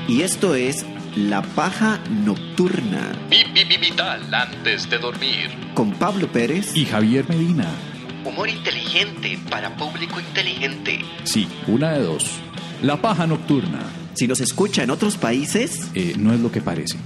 [0.07, 0.85] Y esto es
[1.15, 5.49] La Paja Nocturna Vital antes de dormir.
[5.73, 7.67] con Pablo Pérez Y Javier Medina.
[8.25, 10.99] Humor inteligente para público inteligente.
[11.23, 12.39] Sí, una de dos.
[12.81, 13.79] La paja nocturna
[14.15, 16.97] Si nos escucha en otros países, eh, no es lo que parece.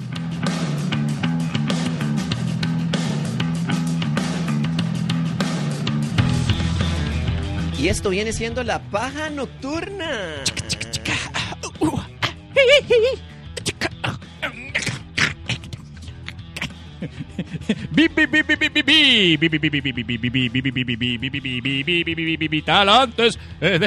[7.77, 10.43] Y esto viene siendo la paja nocturna.
[22.49, 23.79] Vital antes de...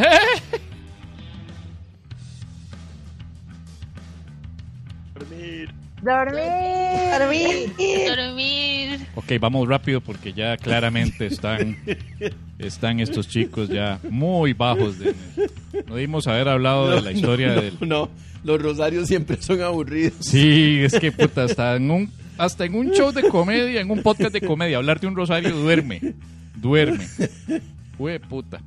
[6.02, 7.72] Dormir.
[8.06, 9.00] Dormir.
[9.16, 11.76] Ok, vamos rápido porque ya claramente están,
[12.58, 14.98] están estos chicos ya muy bajos.
[15.00, 15.14] De,
[15.88, 17.76] no dimos haber hablado de la historia no, del...
[17.80, 18.10] no,
[18.44, 20.14] los rosarios siempre son aburridos.
[20.20, 24.32] Sí, es que puta, en un hasta en un show de comedia, en un podcast
[24.32, 26.14] de comedia, hablar de un rosario duerme.
[26.56, 27.06] Duerme.
[27.98, 28.60] Hue puta.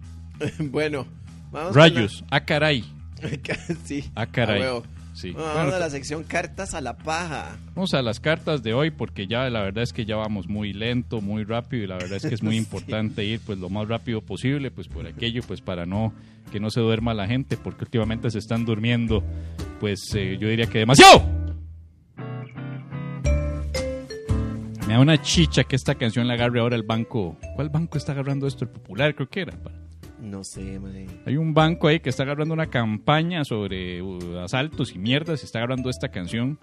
[0.60, 1.06] Bueno,
[1.52, 2.84] vamos Rayos, a caray.
[3.22, 4.10] la- sí.
[4.16, 4.62] Ah, caray.
[4.62, 4.84] a huevo.
[5.14, 5.32] Sí.
[5.32, 7.58] Bueno, Bueno, vamos a la sección cartas a la paja.
[7.76, 10.72] Vamos a las cartas de hoy porque ya la verdad es que ya vamos muy
[10.72, 12.60] lento, muy rápido y la verdad es que es muy Sí.
[12.60, 16.14] importante ir pues lo más rápido posible pues por aquello pues para no
[16.54, 19.22] que no se duerma la gente porque últimamente se están durmiendo
[19.82, 21.39] pues eh, yo diría que demasiado.
[24.90, 27.38] Me da una chicha que esta canción la agarre ahora el banco.
[27.56, 28.66] ¿Cuál banco está agarrando esto?
[28.66, 29.54] El popular creo que era.
[30.20, 31.06] No sé, mae.
[31.28, 35.46] Hay un banco ahí que está agarrando una campaña sobre uh, asaltos y mierdas y
[35.46, 36.58] está agarrando esta canción,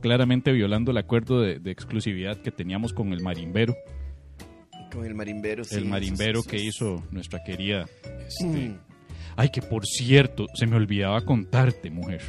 [0.00, 3.76] claramente violando el acuerdo de, de exclusividad que teníamos con el marimbero.
[4.92, 5.76] Con el marimbero, sí.
[5.76, 7.86] el marimbero que hizo nuestra querida.
[8.26, 8.78] este, Mm.
[9.36, 12.22] Ay, que por cierto, se me olvidaba contarte, mujer.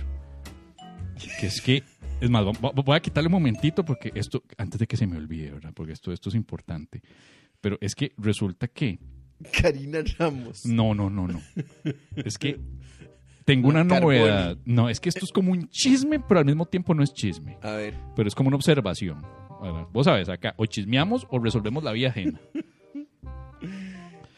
[1.39, 1.81] Que es que,
[2.21, 5.07] es más, vo- vo- voy a quitarle un momentito porque esto, antes de que se
[5.07, 5.71] me olvide, ¿verdad?
[5.73, 7.01] Porque esto, esto es importante.
[7.61, 8.99] Pero es que resulta que,
[9.61, 10.65] Karina Ramos.
[10.65, 11.41] no, no, no, no.
[12.15, 12.59] Es que
[13.45, 14.17] tengo una Carboni.
[14.19, 14.57] novedad.
[14.65, 17.57] No, es que esto es como un chisme, pero al mismo tiempo no es chisme.
[17.61, 17.95] A ver.
[18.15, 19.21] Pero es como una observación.
[19.91, 22.39] Vos sabes, acá, o chismeamos o resolvemos la vida ajena.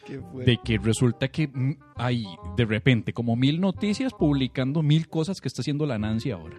[0.06, 0.44] ¿Qué fue?
[0.44, 1.48] de que resulta que
[1.94, 2.24] hay
[2.56, 6.56] de repente como mil noticias publicando mil cosas que está haciendo la Nancy ahora.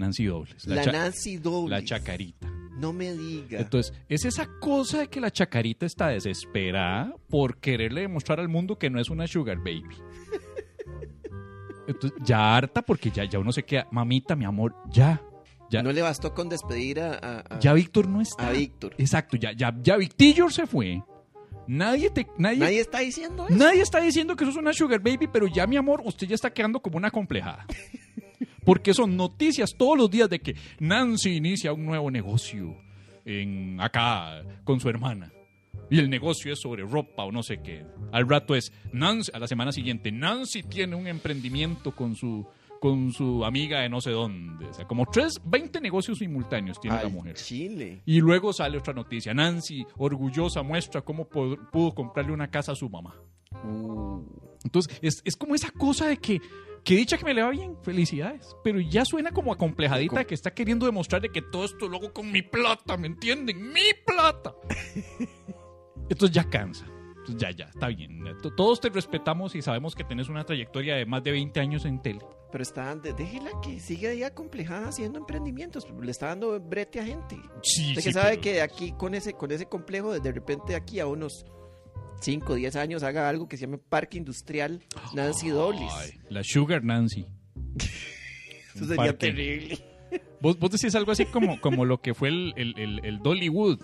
[0.00, 0.66] Nancy Dobles.
[0.66, 1.70] la Nancy Dobles.
[1.80, 2.48] la chacarita.
[2.78, 3.60] No me diga.
[3.60, 8.78] Entonces, es esa cosa de que la chacarita está desesperada por quererle demostrar al mundo
[8.78, 9.84] que no es una sugar baby.
[11.86, 15.20] Entonces, ya harta porque ya, ya uno se queda, mamita, mi amor, ya.
[15.70, 18.48] Ya, no le bastó con despedir a, a- a- ya Víctor no está.
[18.48, 18.94] a Víctor.
[18.98, 21.02] Exacto, ya, ya, ya Victillo se fue.
[21.68, 23.56] Nadie te, nadie, Nadie está diciendo eso.
[23.56, 26.52] Nadie está diciendo que sos una sugar baby, pero ya, mi amor, usted ya está
[26.52, 27.66] quedando como una complejada.
[28.64, 32.76] Porque son noticias todos los días de que Nancy inicia un nuevo negocio
[33.24, 35.32] en acá con su hermana.
[35.90, 37.84] Y el negocio es sobre ropa o no sé qué.
[38.12, 42.46] Al rato es Nancy, a la semana siguiente, Nancy tiene un emprendimiento con su
[42.80, 44.66] con su amiga de no sé dónde.
[44.66, 47.34] O sea, como tres, 20 negocios simultáneos tiene la mujer.
[47.34, 48.02] Chile.
[48.06, 49.34] Y luego sale otra noticia.
[49.34, 53.14] Nancy, orgullosa, muestra cómo pudo comprarle una casa a su mamá.
[53.64, 54.24] Uh,
[54.64, 56.40] Entonces, es, es como esa cosa de que,
[56.84, 58.56] que dicha que me le va bien, felicidades.
[58.64, 61.98] Pero ya suena como acomplejadita de que está queriendo demostrar de que todo esto lo
[61.98, 63.72] hago con mi plata, ¿me entienden?
[63.72, 64.54] ¡Mi plata!
[66.08, 66.86] Entonces ya cansa.
[67.18, 68.24] Entonces ya, ya, está bien.
[68.56, 72.00] Todos te respetamos y sabemos que tenés una trayectoria de más de 20 años en
[72.00, 72.20] tele.
[72.50, 75.86] pero está, déjela que siga ahí acomplejada haciendo emprendimientos.
[76.00, 77.36] Le está dando brete a gente.
[77.62, 81.06] Sí, Usted que sabe que aquí con ese, con ese complejo, de repente aquí a
[81.06, 81.44] unos
[82.20, 84.80] 5 o 10 años haga algo que se llame Parque Industrial
[85.14, 85.92] Nancy Dobles.
[86.28, 87.26] La Sugar Nancy.
[88.74, 89.12] Eso sería parque.
[89.14, 89.78] terrible.
[90.40, 93.80] Vos, vos decís algo así como, como lo que fue el, el, el, el Dollywood.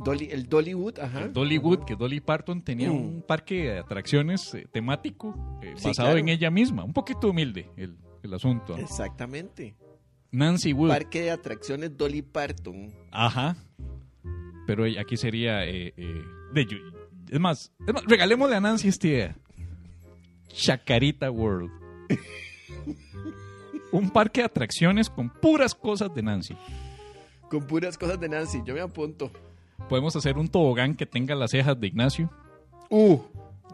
[0.00, 1.22] Dolly- el Dollywood, ajá.
[1.22, 2.94] El Dollywood, que Dolly Parton tenía Mm.
[2.96, 6.18] un parque de atracciones eh, temático eh, Sí, basado claro.
[6.18, 6.82] en ella misma.
[6.84, 8.76] Un poquito humilde el, el asunto.
[8.76, 8.82] ¿no?
[8.82, 9.76] Exactamente.
[10.32, 10.88] Nancy Wood.
[10.88, 12.92] Parque de atracciones Dolly Parton.
[13.12, 13.56] Ajá.
[14.66, 15.64] Pero aquí sería...
[15.64, 16.66] eh, eh, de,
[17.34, 19.36] es, más, es más, regalémosle a Nancy esta idea.
[20.48, 21.68] Chacarita World.
[23.92, 26.56] un parque de atracciones con puras cosas de Nancy.
[27.50, 28.62] Con puras cosas de Nancy.
[28.64, 29.32] Yo me apunto.
[29.88, 32.30] Podemos hacer un tobogán que tenga las cejas de Ignacio.
[32.88, 33.18] Uh,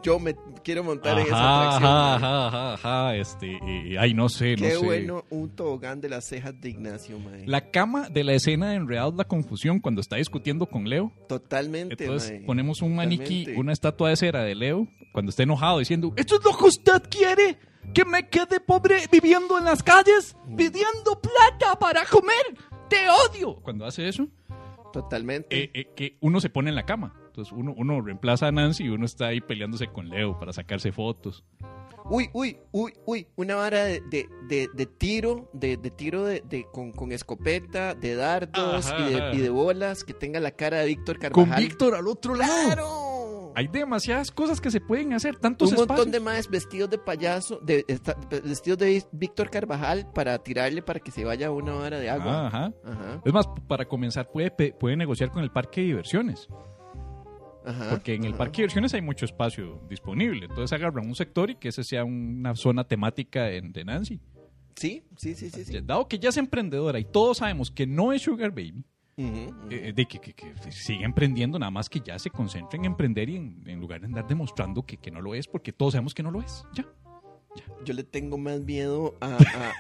[0.02, 1.84] yo me quiero montar en esa atracción.
[1.90, 4.84] ajá, ajá, ajá, ajá, este, eh, ay, no sé, no Qué sé.
[4.84, 7.46] bueno un tobogán de las cejas de Ignacio, mae.
[7.46, 11.12] La cama de la escena de Enredados la Confusión cuando está discutiendo con Leo.
[11.28, 12.40] Totalmente, Entonces mae.
[12.46, 13.60] ponemos un maniquí, Totalmente.
[13.60, 17.02] una estatua de cera de Leo cuando está enojado diciendo, ¿esto es lo que usted
[17.10, 17.58] quiere?
[17.94, 20.36] ¿Que me quede pobre viviendo en las calles?
[20.56, 22.36] Pidiendo plata para comer.
[22.88, 23.56] Te odio.
[23.62, 24.28] Cuando hace eso,
[24.92, 25.64] Totalmente.
[25.64, 27.14] eh, eh, que uno se pone en la cama.
[27.26, 30.90] Entonces uno, uno reemplaza a Nancy y uno está ahí peleándose con Leo para sacarse
[30.92, 31.44] fotos.
[32.06, 33.28] Uy, uy, uy, uy.
[33.36, 37.94] Una vara de, de, de- de tiro, de, de tiro de, de- con, con escopeta,
[37.94, 39.34] de dardos y, de, ajá.
[39.34, 41.62] y de bolas que tenga la cara de Víctor Con Carvajal.
[41.62, 42.52] Víctor al otro lado.
[42.66, 43.09] ¡Claro!
[43.60, 46.12] Hay demasiadas cosas que se pueden hacer, tantos un montón espacios.
[46.12, 51.10] de más vestidos de payaso, de, esta- vestidos de Víctor Carvajal para tirarle para que
[51.10, 52.46] se vaya una vara de agua.
[52.46, 52.72] Ajá.
[52.84, 56.48] Ajá, Es más, para comenzar puede, puede negociar con el parque de diversiones,
[57.64, 57.90] ajá.
[57.90, 60.46] porque en el parque de diversiones hay mucho espacio disponible.
[60.46, 64.20] Entonces agarran un sector y que ese sea una zona temática en, de Nancy.
[64.76, 65.64] Sí, sí, sí, sí.
[65.66, 65.80] sí.
[65.82, 68.82] Dado que ya es emprendedora y todos sabemos que no es Sugar Baby,
[69.70, 73.28] Eh, de que, que- que sigue emprendiendo, nada más que ya se concentre en emprender
[73.28, 76.14] y en, en lugar de andar demostrando que, que no lo es, porque todos sabemos
[76.14, 76.64] que no lo es.
[76.74, 76.86] Ya.
[77.84, 79.36] Yo le tengo más miedo a,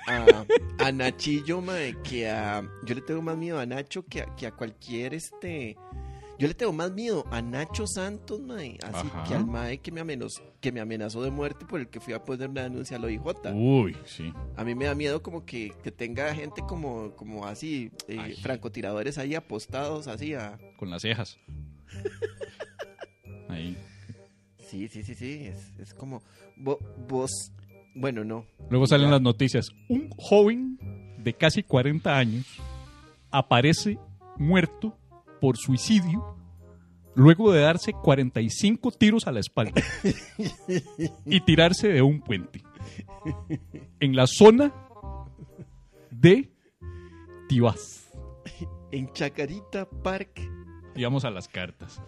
[0.08, 0.46] a, a-
[0.86, 2.62] a Nachillo, mae, que a...
[2.84, 5.76] Yo le tengo más miedo a Nacho que a, que a cualquier, este...
[6.40, 9.24] Yo le tengo más miedo a Nacho Santos, mae, así Ajá.
[9.24, 12.14] que al mae que me, amenazó, que me amenazó de muerte por el que fui
[12.14, 13.20] a poner una denuncia a la OIJ.
[13.54, 14.32] Uy, sí.
[14.56, 19.18] A mí me da miedo como que, que tenga gente como, como así, eh, francotiradores
[19.18, 20.58] ahí apostados así a...
[20.78, 21.38] Con las cejas.
[23.48, 23.76] Ahí.
[24.58, 26.22] Sí, sí, sí, sí, es, es como...
[26.56, 26.78] vo-
[27.08, 27.30] vos...
[27.94, 28.46] Bueno, no.
[28.70, 29.12] Luego salen Ya.
[29.14, 29.70] las noticias.
[29.88, 30.78] Un joven
[31.18, 32.46] de casi 40 años
[33.32, 33.98] aparece
[34.38, 34.96] muerto
[35.40, 36.36] por suicidio
[37.14, 39.82] luego de darse 45 tiros a la espalda
[41.26, 42.62] y tirarse de un puente
[44.00, 44.72] en la zona
[46.10, 46.50] de
[47.48, 48.10] Tibás.
[48.92, 50.40] En Chacarita Park
[50.94, 52.00] Y vamos a las cartas.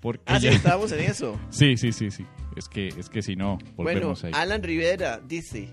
[0.00, 1.38] Porque Ah, sí, ya- estábamos en eso.
[1.50, 2.24] sí, sí, sí, sí.
[2.56, 4.32] Es que, es que si no, Bueno, volvemos ahí.
[4.34, 5.72] Alan Rivera dice,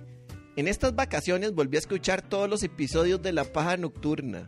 [0.56, 4.46] en estas vacaciones volví a escuchar todos los episodios de La Paja Nocturna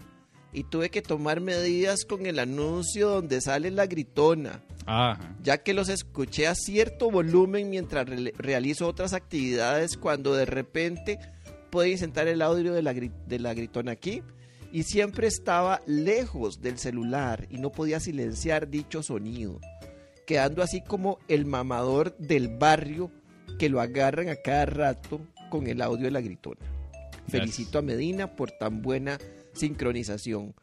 [0.54, 5.36] y tuve que tomar medidas con el anuncio donde sale la gritona, Ajá.
[5.43, 11.20] ya que los escuché a cierto volumen mientras re- realizo otras actividades cuando de repente
[11.70, 14.24] puede insertar el audio de la, gri- de la gritona aquí
[14.72, 19.60] y siempre estaba lejos del celular y no podía silenciar dicho sonido,
[20.26, 23.12] quedando así como el mamador del barrio
[23.60, 26.62] que lo agarran a cada rato con el audio de la gritona.
[27.28, 29.20] Felicito a Medina por tan buena
[29.60, 30.55] sincronización.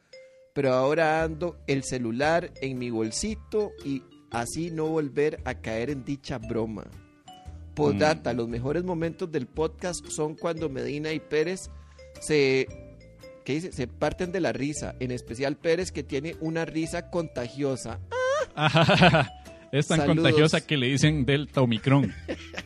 [0.55, 6.05] Pero ahora ando el celular en mi bolsito y así no volver a caer en
[6.05, 6.85] dicha broma.
[7.75, 11.69] Postdata, los mejores momentos del podcast son cuando Medina y Pérez
[12.21, 12.67] se,
[13.45, 13.71] ¿qué dice?
[13.73, 18.01] se parten de la risa, en especial Pérez que tiene una risa contagiosa.
[19.73, 20.17] Es tan Saludos.
[20.23, 22.15] contagiosa que le dicen Delta Omicron.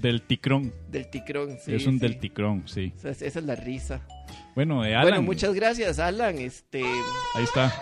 [0.00, 0.72] Delticrón.
[0.90, 2.00] Del ticrón, sí, es un sí.
[2.00, 2.92] delticrón, sí.
[2.96, 4.06] Esa es, esa es la risa.
[4.54, 5.04] Bueno, de Alan.
[5.10, 6.38] Bueno, muchas gracias, Alan.
[6.38, 6.82] Este,
[7.34, 7.72] Ahí está.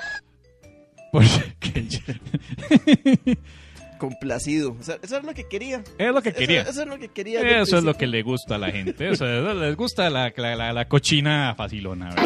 [1.12, 1.28] Porque
[3.98, 4.76] complacido.
[4.78, 5.84] O sea, eso es lo que quería.
[5.98, 6.62] es lo que Eso- quería.
[6.62, 7.60] Eso, es lo que quería.
[7.60, 9.10] Eso es lo que le gusta a la gente.
[9.10, 12.08] Eso es- les gusta la, la, la- la cochina facilona.
[12.14, 12.24] ¿verdad?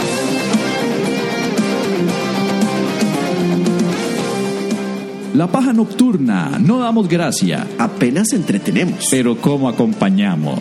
[5.36, 9.06] La paja nocturna, no damos gracia, Apenas entretenemos.
[9.10, 10.58] pero ¿cómo acompañamos?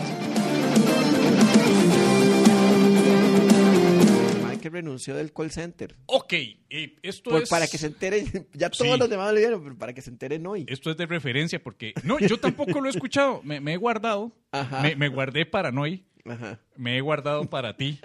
[4.60, 5.94] Que renunció del call center.
[6.06, 7.48] Ok, eh, esto Por- es...
[7.48, 8.48] para que se enteren.
[8.52, 8.98] Ya todos Sí.
[8.98, 10.66] los demás lo vieron, pero para que se enteren hoy.
[10.68, 11.94] Esto es de referencia porque...
[12.02, 13.40] No, yo tampoco lo he escuchado.
[13.44, 14.32] Me, me he guardado.
[14.50, 14.82] Ajá.
[14.82, 16.04] Me, me guardé para Noy.
[16.24, 16.58] Ajá.
[16.76, 18.00] Me he guardado para ti.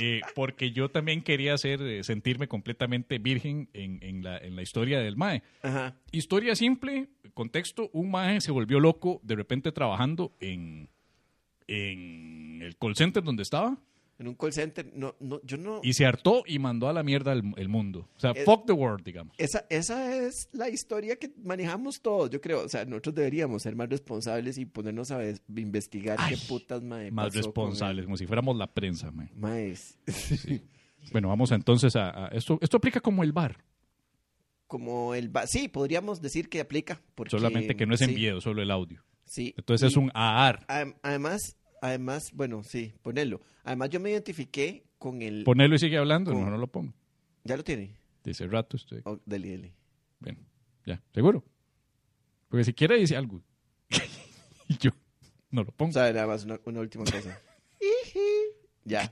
[0.00, 4.62] Eh, porque yo también quería hacer, eh, sentirme completamente virgen en, en la, en la
[4.62, 5.42] historia del MAE.
[5.62, 5.96] Ajá.
[6.12, 10.88] Historia simple, contexto, un MAE se volvió loco de repente trabajando en,
[11.66, 13.78] en el call center donde estaba
[14.24, 14.90] En un call center.
[14.94, 15.80] No, no, yo no.
[15.82, 18.08] y se hartó y mandó a la mierda el, el mundo.
[18.16, 19.34] O sea, fuck the world, digamos.
[19.38, 22.64] Esa, esa es la historia que manejamos todos, yo creo.
[22.64, 26.82] O sea, nosotros deberíamos ser más responsables y ponernos a ves- investigar Ay, qué putas
[26.82, 29.30] mae, Más pasó con responsables, como si fuéramos la prensa, mae.
[29.36, 29.98] Maes.
[31.12, 32.58] Bueno, vamos entonces a, a- esto.
[32.62, 33.58] Esto aplica como el bar,
[34.66, 35.28] Como el.
[35.28, 37.00] ba- Sí, podríamos decir que aplica.
[37.14, 39.04] Porque, solamente que no es en sí, video, solo el audio.
[39.24, 39.54] Sí.
[39.56, 40.66] Entonces es un AAR.
[40.66, 43.40] adem- Además, además, bueno, sí, ponerlo.
[43.62, 45.44] Además, yo me identifiqué con el.
[45.44, 46.94] Ponelo y sigue hablando, Con- no, no lo pongo.
[47.44, 47.94] ¿Ya lo tiene?
[48.24, 49.02] Dice rato estoy.
[49.04, 49.74] Oh, dele, dele.
[50.18, 50.38] Bien,
[50.86, 51.44] ya, seguro.
[52.48, 53.42] Porque si quiere dice algo.
[54.68, 54.92] y yo
[55.50, 55.90] no lo pongo.
[55.90, 57.38] O sea, nada más una, una última cosa.
[58.84, 59.10] ya.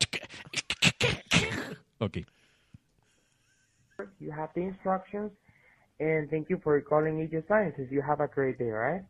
[1.98, 2.18] ok.
[4.18, 5.30] You have the instructions,
[6.00, 7.90] and thank you for calling Aegis Sciences.
[7.90, 9.04] You have a great day, right?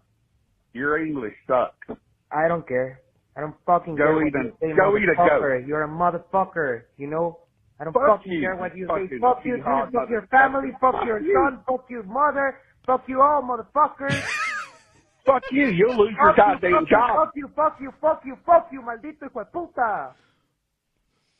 [0.74, 1.88] Your English sucks.
[2.32, 3.00] I don't care.
[3.37, 5.66] I don't fucking Go care what eat a- you say, go eat a goat.
[5.66, 7.39] You're a motherfucker, you know?
[7.80, 9.18] I don't Fuck fucking you, care what you fucking say.
[9.18, 9.64] Fuck you, dude.
[9.64, 10.68] Fuck your family.
[10.80, 11.33] Fuck your you.
[11.35, 11.61] son.
[11.66, 12.59] Fuck your mother.
[12.87, 14.14] Fuck you all, motherfuckers.
[15.26, 15.66] Fuck you.
[15.68, 17.16] You'll lose your fuck, goddamn you, job.
[17.16, 20.14] fuck you, fuck you, fuck you, fuck you, maldito hijo de puta.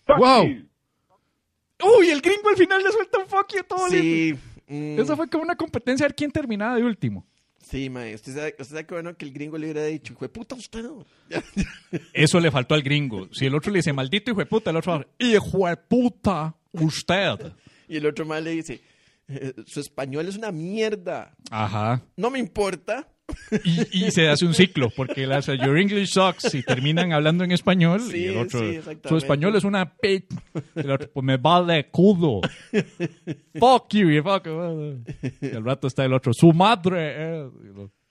[0.07, 0.45] Fuck Wow.
[0.45, 0.63] you.
[1.99, 3.89] Uy, el gringo al final le suelta un fuck you a todo.
[3.89, 4.39] Sí.
[4.69, 7.25] mm, Eso fue como una competencia a ver quién terminaba de último.
[7.63, 8.15] Sí, mae.
[8.15, 10.83] Usted sabe, usted sabe que bueno que el gringo le hubiera dicho, fue puta usted.
[10.83, 11.05] no".
[12.13, 13.29] Eso le faltó al gringo.
[13.33, 16.55] Si el otro le dice maldito hijo de puta, el otro va hijo de puta,
[16.73, 17.53] usted.
[17.89, 18.81] y el otro más le dice,
[19.29, 21.35] "Eh, su español es una mierda.
[21.51, 22.03] Ajá.
[22.17, 23.09] No me importa.
[23.65, 27.45] Y, y se hace un ciclo, porque él hace Your English sucks y terminan hablando
[27.45, 28.01] en español.
[28.01, 30.33] Sí, y el otro, sí, su español es una pit.
[30.75, 32.41] El otro, pues me vale cudo.
[33.59, 34.09] fuck you.
[34.11, 34.47] Y, fuck,
[35.41, 37.47] y el rato está el otro, su madre.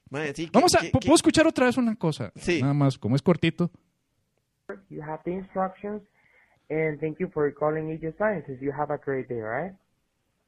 [0.10, 2.32] Mae, sí, Vamos a, que- ¿puedo que- escuchar otra vez una cosa?
[2.36, 2.62] Sí.
[2.62, 3.72] Nada más, como es cortito.
[4.90, 6.02] You have the instructions,
[6.70, 8.60] and thank you for calling Sciences.
[8.62, 9.74] You have a great day, right?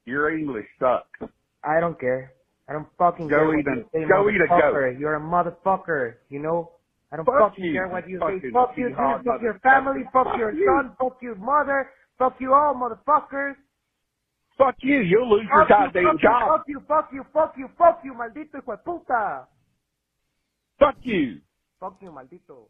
[0.05, 1.31] Your English sucks.
[1.63, 2.32] I don't care.
[2.67, 4.97] I don't fucking Go care what eat a- you say, go eat a goat.
[4.99, 6.71] You're a motherfucker, you know?
[7.11, 8.39] I don't Fuck fucking you, care what you say.
[8.39, 8.97] fucking Fuck you, dude.
[8.97, 9.61] Fuck your motherfucker.
[9.61, 10.03] family.
[10.13, 10.65] Fuck your Fuck you.
[10.65, 10.95] son.
[10.97, 11.89] Fuck your mother.
[12.17, 13.55] Fuck you all, motherfuckers.
[14.57, 14.99] Fuck you.
[15.01, 16.47] You'll lose your Fuck you, goddamn fuck you, job.
[16.47, 19.47] fuck you, fuck you, fuck you, fuck you, maldito hijo de puta.
[20.79, 21.41] Fuck you.
[21.79, 22.69] Fuck you, maldito.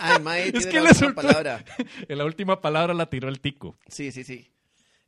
[0.00, 1.58] Ay, mae, Es que la última palabra.
[2.08, 3.76] En la última palabra la tiró el tico.
[3.88, 4.50] Sí, sí, sí.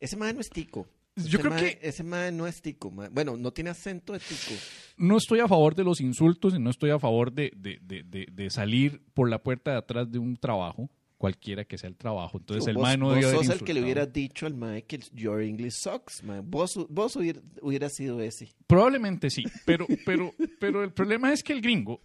[0.00, 0.86] Ese mae no es tico.
[1.16, 2.90] Yo Ese creo mae- que- Ese mae no es tico.
[2.90, 3.08] mae.
[3.10, 4.54] Bueno, no tiene acento de tico.
[4.96, 8.26] No estoy a favor de los insultos y no estoy a favor de, de- de-
[8.32, 10.88] de- salir por la puerta de atrás de un trabajo
[11.18, 12.38] cualquiera que sea el trabajo.
[12.38, 13.84] Entonces el vos, mae no vos debió haber sos el que le insultado.
[13.84, 16.40] hubiera dicho al mae que your English sucks, mae.
[16.40, 17.14] Vos, vos
[17.60, 18.48] hubiera sido ese.
[18.66, 22.00] Probablemente sí, pero, pero, pero el problema es que el gringo...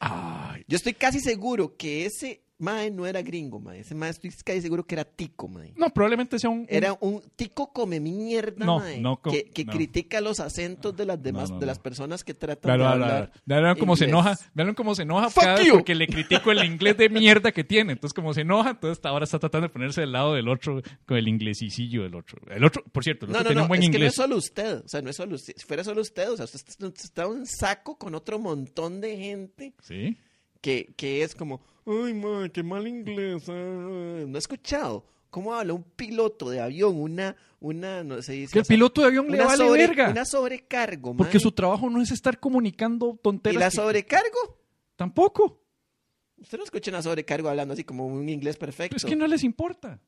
[0.00, 3.80] Ay, Yo estoy casi seguro que ese mae no era gringo, mae.
[3.80, 5.72] Ese mae estoy casi seguro que era tico, mae.
[5.76, 6.60] no, probablemente sea un...
[6.60, 9.72] un- Era un tico come mierda, No, mae, no que, que no.
[9.72, 13.32] critica los acentos de las demás, de las personas que tratan de hablar.
[13.44, 16.96] Vean cómo se enoja, vean cómo se enoja cada vez porque le critico el inglés
[16.96, 17.92] de mierda que tiene.
[17.92, 20.80] Entonces, como se enoja, entonces hasta ahora está tratando de ponerse del lado del otro
[21.06, 22.40] con el inglesicillo del otro.
[22.50, 24.14] El otro, por cierto, el otro no, tiene no, un buen es que no es
[24.14, 25.54] solo usted, o sea, no es solo usted.
[25.56, 29.00] Si fuera solo usted, o sea, usted está- está en un saco con otro montón
[29.00, 30.16] de gente ¿Sí?
[30.64, 33.44] Que, que es como, ay, ma, qué mal inglés.
[33.50, 34.24] ah".
[34.26, 38.60] No he escuchado cómo habla un piloto de avión, una, una, no sé, dice, Que
[38.60, 40.08] el piloto de avión le vale sobre- verga.
[40.10, 41.40] Una sobrecargo, Porque mae.
[41.42, 43.60] su trabajo no es estar comunicando ¿Y tonteras.
[43.60, 44.58] la que- sobrecargo?
[44.96, 45.60] Tampoco.
[46.38, 48.96] Usted no escucha una sobrecargo hablando así como un inglés perfecto.
[48.96, 50.00] Es que no les importa.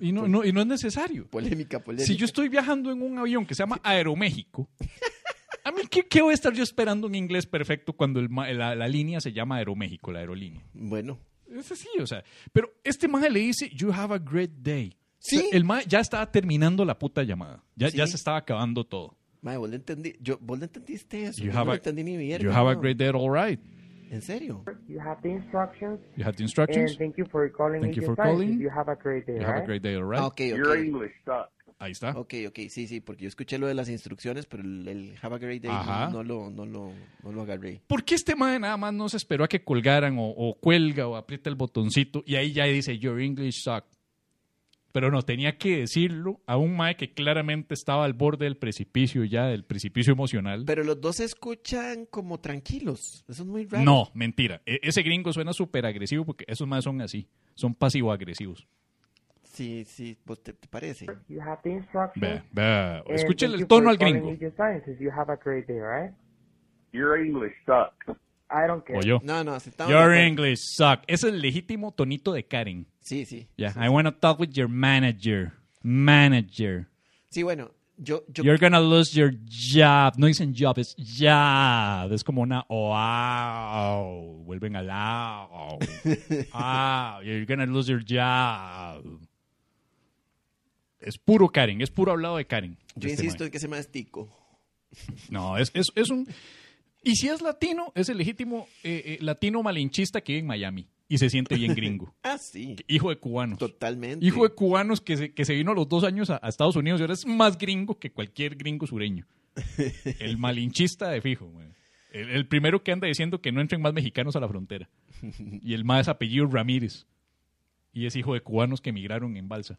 [0.00, 1.26] Y no, no- y no es necesario.
[1.28, 2.06] Polémica, polémica.
[2.06, 4.68] Si yo estoy viajando en un avión que se llama Aeroméxico,
[5.64, 8.74] a mí, ¿qué, qué voy a estar yo esperando en inglés perfecto cuando el la,
[8.74, 10.62] la línea se llama Aeroméxico, la aerolínea?
[10.74, 11.18] Bueno,
[11.54, 12.24] Es así, o sea.
[12.52, 14.96] Pero este maje le dice, you have a great day.
[15.18, 15.36] Sí.
[15.36, 17.62] O sea, el maje ya estaba terminando la puta llamada.
[17.76, 17.98] Ya, Sí.
[17.98, 19.16] ya se estaba acabando todo.
[19.42, 21.42] mae, vos le entendí, yo, vos le entendiste eso.
[21.42, 22.44] You yo have no a- entendí ni mierda.
[22.44, 22.80] You have a no.
[22.80, 23.60] great day, all right.
[24.10, 24.62] ¿En serio?
[24.88, 25.98] You have the instructions.
[26.16, 26.96] You had the And instructions.
[26.98, 28.60] thank you for calling Thank you for calling.
[28.60, 29.66] You have a great day, You have a right?
[29.66, 30.20] great day, all right.
[30.20, 30.76] Ah, ok, Your.
[30.78, 31.50] English sucks.
[31.82, 32.10] Ahí está.
[32.10, 35.34] Ok, ok, sí, sí, porque yo escuché lo de las instrucciones, pero el, el Have
[35.34, 36.92] a Great Day no, no lo, no, lo,
[37.24, 37.82] no lo agarré.
[37.88, 41.08] ¿Por qué este mae nada más no se esperó a que colgaran o, o cuelga
[41.08, 43.84] o aprieta el botoncito y ahí ya dice Your English suck?
[44.92, 49.24] Pero no, tenía que decirlo a un mae que claramente estaba al borde del precipicio
[49.24, 50.62] ya, del precipicio emocional.
[50.64, 53.24] Pero los dos se escuchan como tranquilos.
[53.26, 53.84] Eso es muy raro.
[53.84, 54.62] No, mentira.
[54.66, 57.26] E- ese gringo suena súper agresivo porque esos más son así.
[57.56, 58.68] Son pasivo-agresivos.
[59.52, 61.06] Sí, sí, ¿vos te, te parece?
[61.06, 61.20] And
[63.06, 64.30] Escúchale thank el you tono al gringo.
[64.30, 64.98] Aegis Sciences.
[64.98, 66.14] You have a great day, right?
[66.92, 68.18] Your English sucks.
[68.50, 68.98] I don't care.
[68.98, 69.20] O yo.
[69.22, 70.12] No, no, si estamos Your.
[70.14, 71.00] English suck.
[71.06, 72.86] Ese es el legítimo tonito de Karen.
[73.00, 73.48] Sí, sí.
[73.56, 75.52] Yeah, I want to talk with your manager.
[75.82, 76.86] Manager.
[77.28, 80.14] Sí, bueno, yo, yo You're gonna lose your job.
[80.16, 82.12] No dicen job, es job.
[82.12, 84.44] Es como una wow.
[84.44, 85.48] Vuelven a la.
[86.52, 89.20] Ah, you're gonna lose your job.
[91.02, 92.76] Es puro Karen, es puro hablado de Karen.
[92.94, 94.28] yo Este insisto en que se me tico.
[95.30, 96.28] No, es, es, es un.
[97.02, 100.86] Y si es latino, es el legítimo eh, eh, latino malinchista que vive en Miami
[101.08, 102.14] y se siente bien gringo.
[102.22, 103.58] Ah, sí, Hijo de cubanos.
[103.58, 104.24] totalmente.
[104.24, 106.76] Hijo de cubanos que se, que se vino a los dos años a, a Estados
[106.76, 109.26] Unidos y ahora es más gringo que cualquier gringo sureño.
[110.20, 111.46] El malinchista de fijo.
[111.46, 111.68] güey.
[112.12, 114.88] El, el primero que anda diciendo que no entren más mexicanos a la frontera.
[115.62, 117.06] Y el más apellido Ramírez.
[117.94, 119.78] Y es hijo de cubanos que emigraron en balsa.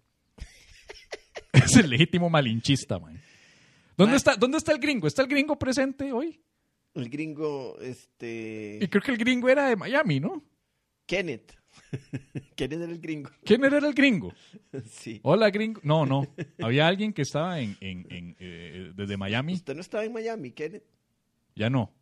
[1.53, 3.19] Es el legítimo malinchista, man.
[3.95, 5.07] ¿Dónde, está, ¿Dónde está el gringo?
[5.07, 6.41] ¿Está el gringo presente hoy?
[6.95, 8.79] El gringo, Y este...
[8.89, 10.43] creo que el gringo era de Miami, ¿no?
[11.05, 11.53] Kenneth.
[12.55, 13.29] Kenneth era el gringo.
[13.43, 14.33] ¿Quién era el gringo?
[14.89, 15.19] Sí.
[15.23, 15.79] Hola, gringo.
[15.83, 16.27] No, no.
[16.59, 19.53] Había alguien que estaba en, en- en, eh, desde Miami.
[19.53, 20.83] Usted no estaba en Miami, Kenneth.
[21.55, 21.93] Ya no.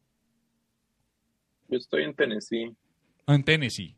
[1.68, 2.74] Yo estoy en Tennessee.
[3.26, 3.96] Ah, En Tennessee.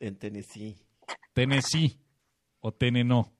[0.00, 0.76] En Tennessee.
[1.32, 1.98] Tennessee.
[2.60, 3.22] O Teneno.
[3.22, 3.35] Tennessee.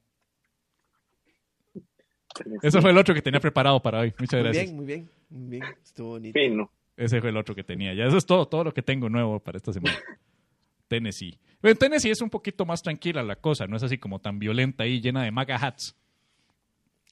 [2.61, 4.13] Ese fue el otro que tenía preparado para hoy.
[4.19, 4.65] Muchas Muy gracias.
[4.65, 5.09] bien, muy bien.
[5.29, 5.63] Muy bien.
[5.83, 6.39] Estuvo bonito.
[6.39, 6.71] Fino.
[6.95, 7.93] Ese fue el otro que tenía.
[7.93, 9.95] Ya eso es todo, todo lo que tengo nuevo para esta semana.
[10.87, 11.37] Tennessee.
[11.61, 14.39] Pero en Tennessee es un poquito más tranquila la cosa, no es así como tan
[14.39, 15.95] violenta ahí, llena de maga hats.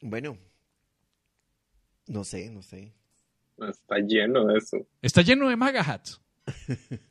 [0.02, 0.38] Bueno.
[2.08, 2.94] No sé, no sé.
[3.58, 4.78] Está lleno de eso.
[5.02, 6.22] Está lleno de maga hats.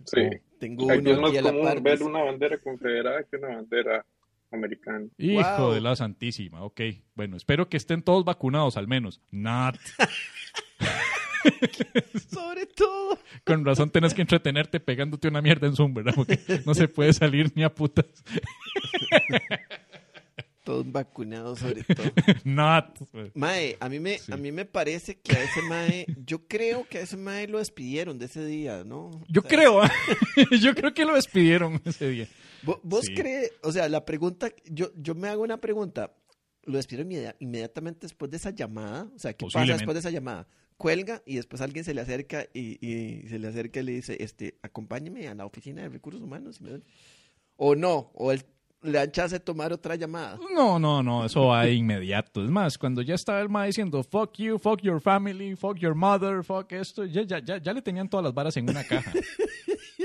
[0.07, 0.21] Sí.
[0.59, 1.83] Tengo Aquí es uno más común par.
[1.83, 4.07] ver una bandera confederada que una bandera
[4.55, 5.07] americana.
[5.19, 5.73] Hijo Wow.
[5.75, 6.63] de la santísima.
[6.63, 6.81] Ok,
[7.15, 9.21] bueno, espero que estén todos vacunados al menos.
[9.31, 9.77] Not.
[12.33, 13.19] Sobre todo.
[13.45, 16.15] Con razón tenés que entretenerte pegándote una mierda en Zoom, ¿verdad?
[16.15, 18.07] Porque no se puede salir ni a putas.
[20.65, 22.11] Todos vacunados sobre todo.
[22.45, 22.99] Not.
[23.35, 24.33] Mae, a mí me, Sí.
[24.33, 27.59] a mí me parece que a ese mae, yo creo que a ese mae lo
[27.59, 29.11] despidieron de ese día, ¿no?
[29.29, 29.89] Yo O sea, creo, ¿eh?
[30.61, 32.29] yo creo que lo despidieron ese día.
[32.65, 33.15] ¿Vo- ¿Vos, Sí.
[33.15, 33.53] crees?
[33.63, 36.15] O sea, la pregunta, yo, yo me hago una pregunta.
[36.67, 39.11] ¿Lo despidieron inmedi- inmediatamente después de esa llamada?
[39.15, 40.49] O sea, ¿qué pasa después de esa llamada?
[40.79, 44.17] Cuelga y después alguien se le acerca y, y se le acerca y le dice,
[44.19, 46.57] este, acompáñeme a la oficina de recursos humanos.
[46.61, 46.81] y me
[47.57, 48.43] O no, o él
[48.85, 50.39] le dan chance de tomar otra llamada.
[50.55, 52.45] No, no, no, eso va de inmediato.
[52.45, 55.95] Es más, cuando ya estaba el ma diciendo fuck you, fuck your family, fuck your
[55.95, 59.13] mother, fuck esto, ya, ya, ya, ya le tenían todas las varas en una caja.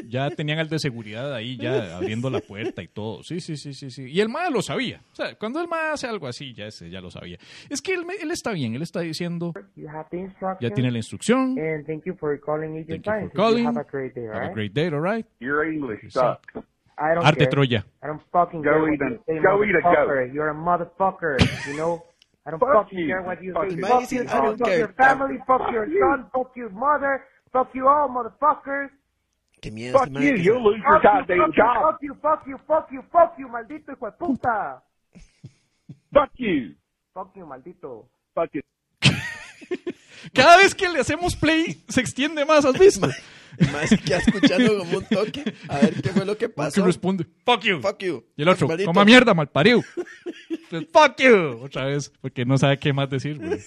[0.08, 3.22] Ya tenían al de seguridad ahí, ya abriendo la puerta y todo.
[3.24, 4.04] Sí, sí, sí, sí, sí.
[4.10, 5.02] Y el mae lo sabía.
[5.12, 7.38] O sea, cuando el mae hace algo así, ya, ese, ya lo sabía.
[7.70, 10.62] Es que él, él está bien, él está diciendo, You have the instructions.
[10.62, 11.58] ya tiene la instrucción.
[11.60, 13.64] And thank you for calling Agent Thank you for calling.
[13.64, 14.54] You have a great day, Have a alright?
[14.56, 15.26] great day, all right?
[15.40, 16.12] Your English Sí.
[16.12, 16.66] sucks.
[17.02, 17.48] I don't Arte care.
[17.52, 17.84] Troya.
[18.04, 20.34] I don't fucking Go care what eat a- you say, go eat a goat.
[20.34, 22.04] You're a motherfucker, you know?
[22.46, 23.08] I don't Fuck fucking you.
[23.08, 23.76] care what you Fuck say.
[23.76, 23.82] you.
[23.86, 24.78] Fuck you, I don't fuck care.
[24.80, 27.24] your family, fuck your son, fuck your mother,
[27.54, 28.90] fuck you all, motherfuckers.
[29.62, 30.00] Qué miedo.
[30.00, 30.36] Fuck you.
[30.36, 31.76] You'll se- lose your Fuck you, goddamn fuck you, job.
[31.84, 34.82] fuck you, fuck you, fuck you, fuck you, maldito hijo de puta.
[36.14, 36.76] Fuck you.
[37.14, 38.06] Fuck you, maldito.
[38.36, 38.62] Fuck you.
[40.34, 43.10] Cada vez que le hacemos play, se extiende más, ¿has visto?
[43.88, 45.54] Se queda escuchando como un toque.
[45.68, 46.86] A ver qué fue lo que Que pasó.
[46.86, 47.80] responde, fuck you.
[47.82, 48.24] Fuck you.
[48.38, 48.88] Y el otro, Maldito.
[48.90, 49.82] coma mierda, mal parido.
[50.94, 51.60] fuck you.
[51.64, 53.60] Otra vez, porque no sabe qué más decir, güey.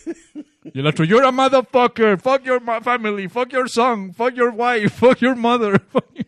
[0.72, 2.18] Y el otro, you're a motherfucker.
[2.18, 3.28] Fuck your ma- family.
[3.28, 4.14] Fuck your son.
[4.14, 4.90] Fuck your wife.
[4.98, 5.78] Fuck your mother.
[5.92, 6.24] fuck you.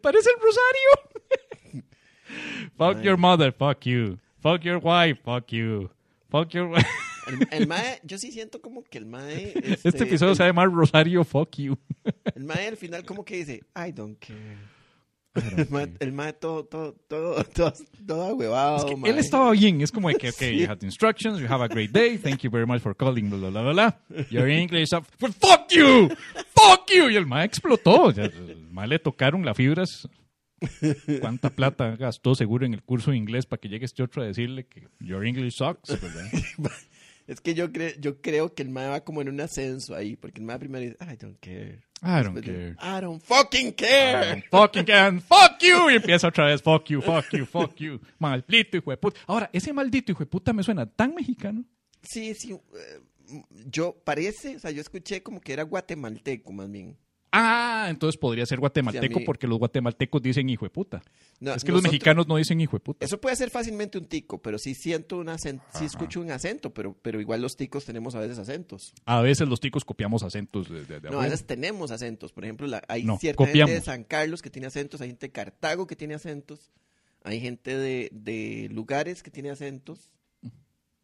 [0.00, 1.84] Parece el Rosario.
[2.78, 3.52] fuck your mother.
[3.52, 4.18] Fuck you.
[4.42, 5.18] Fuck your wife.
[5.24, 5.90] Fuck you.
[6.30, 6.86] Fuck your wife.
[7.26, 9.52] El, el mae, yo sí siento como que el mae.
[9.54, 11.24] Este, este, episodio el, se va a llamar Rosario.
[11.24, 11.78] Fuck you.
[12.34, 14.56] el mae al final como que dice, I don't care.
[15.34, 17.72] El mae, el mae todo, todo, todo, todo,
[18.06, 19.10] todo ahuevado, mae.
[19.10, 21.66] Él estaba bien, es como de que, okay, you have the instructions, you have a
[21.66, 24.00] great day, thank you very much for calling, bla, bla, bla.
[24.30, 26.08] Your English, up- Well, fuck you,
[26.54, 27.10] fuck you.
[27.10, 30.08] Y el mae explotó, el mae le tocaron las fibras.
[31.20, 34.26] ¿Cuánta plata gastó seguro en el curso de inglés para que llegue este otro a
[34.26, 36.00] decirle que your English sucks?
[36.00, 36.30] ¿verdad?
[37.26, 40.14] Es que yo, cre yo creo que el mae va como en un ascenso ahí,
[40.16, 41.82] porque el mae primero dice, I don't care.
[42.02, 42.98] I don't Después dice, care.
[42.98, 44.30] I don't fucking I care.
[44.30, 45.90] don't fucking care, and fuck you.
[45.90, 47.98] Y empieza otra vez, fuck you, fuck you, fuck you.
[48.18, 49.20] Maldito hijo de puta.
[49.26, 51.64] Ahora, ese maldito hijo de puta me suena tan mexicano.
[52.02, 52.52] Sí, sí.
[52.52, 53.00] eh,
[53.70, 56.98] yo parece, o sea, yo escuché como que era guatemalteco más bien.
[57.36, 61.02] Ah, entonces podría ser guatemalteco Sí, a mí- porque los guatemaltecos dicen hijo de puta.
[61.40, 63.04] No, es que los mexicanos no dicen hijo de puta.
[63.04, 66.72] Eso puede ser fácilmente un tico, pero sí siento un acento, sí escucho un acento,
[66.72, 68.94] pero, pero igual los ticos tenemos a veces acentos.
[69.04, 72.32] A veces los ticos copiamos acentos de, de- de No, a veces tenemos acentos.
[72.32, 73.70] Por ejemplo, la- hay No, cierta copiamos.
[73.70, 76.70] gente de San Carlos que tiene acentos, hay gente de Cartago que tiene acentos,
[77.24, 80.10] hay gente de, de lugares que tiene acentos.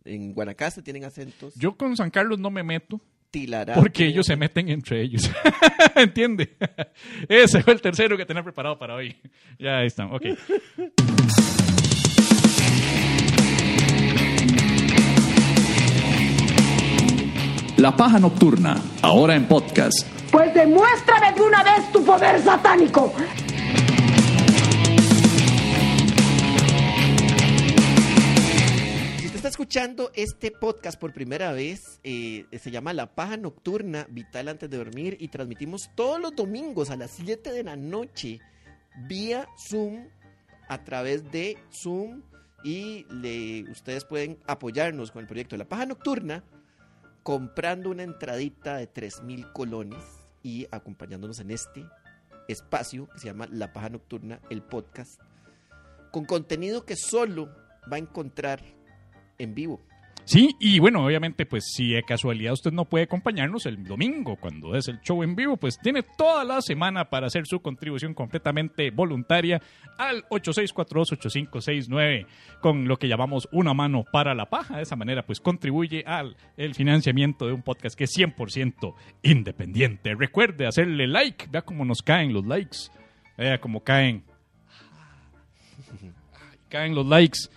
[0.05, 1.55] En Guanacaste tienen acentos.
[1.57, 3.01] Yo con San Carlos no me meto
[3.31, 3.75] Tilará.
[3.75, 5.31] porque ellos se meten entre ellos.
[5.95, 6.57] ¿Entiende?
[7.29, 9.17] Ese fue el tercero que tenía preparado para hoy.
[9.59, 10.27] Ya ahí están, ok.
[17.77, 20.07] La Paja Nocturna, ahora en podcast.
[20.31, 23.13] Pues demuéstrame de una vez tu poder satánico.
[29.41, 34.69] Está escuchando este podcast por primera vez, eh, se llama La Paja Nocturna, Vital antes
[34.69, 38.39] de dormir, y transmitimos todos los domingos a las 7 de la noche
[39.09, 40.09] vía Zoom,
[40.69, 42.21] a través de Zoom,
[42.63, 43.07] y
[43.71, 46.45] ustedes pueden apoyarnos con el proyecto La Paja Nocturna
[47.23, 50.05] comprando una entradita de 3 mil colones
[50.43, 51.87] y acompañándonos en este
[52.47, 55.19] espacio que se llama La Paja Nocturna, el podcast,
[56.11, 57.49] con contenido que solo
[57.91, 58.79] va a encontrar
[59.41, 59.81] en vivo.
[60.31, 64.77] Sí, y bueno, obviamente, pues si de casualidad usted no puede acompañarnos el domingo cuando
[64.77, 68.93] es el show en vivo, pues tiene toda la semana para hacer su contribución completamente
[68.93, 69.61] voluntaria
[69.99, 72.27] al 86428569
[72.61, 74.77] con lo que llamamos una mano para la paja.
[74.77, 80.15] De esa manera, pues contribuye al el financiamiento de un podcast que es 100% independiente.
[80.15, 82.79] Recuerde hacerle like, vea cómo nos caen los likes,
[83.37, 84.23] vea cómo caen.
[86.69, 87.49] Caen los likes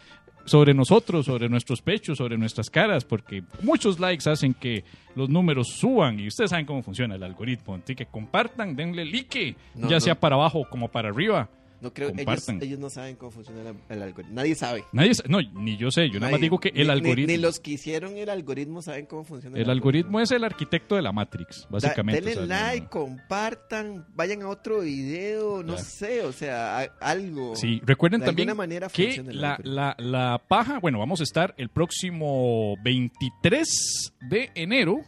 [0.46, 4.84] sobre nosotros, sobre nuestros pechos, sobre nuestras caras, porque muchos likes hacen que
[5.16, 7.76] los números suban y ustedes saben cómo funciona el algoritmo.
[7.76, 10.02] Así que compartan, denle like, No, ya no.
[10.02, 11.50] sea para abajo como para arriba.
[11.84, 14.34] No creo, ellos, ellos no saben cómo funciona el, el algoritmo.
[14.36, 14.86] Nadie sabe.
[14.94, 17.28] Nadie, sa- no, ni yo sé, yo nada más digo que el ni- algoritmo.
[17.32, 21.02] Ni, los que hicieron el algoritmo saben cómo funciona El algoritmo es el arquitecto de
[21.02, 22.22] la Matrix, Da- básicamente.
[22.22, 26.84] denle o sea, no- like, compartan, vayan a otro video, no sé, o sea, a-
[27.02, 27.56] algo.
[27.56, 31.54] Sí, recuerden De también manera que el la, la, la paja, bueno, vamos a estar
[31.58, 35.02] el próximo 23 de enero,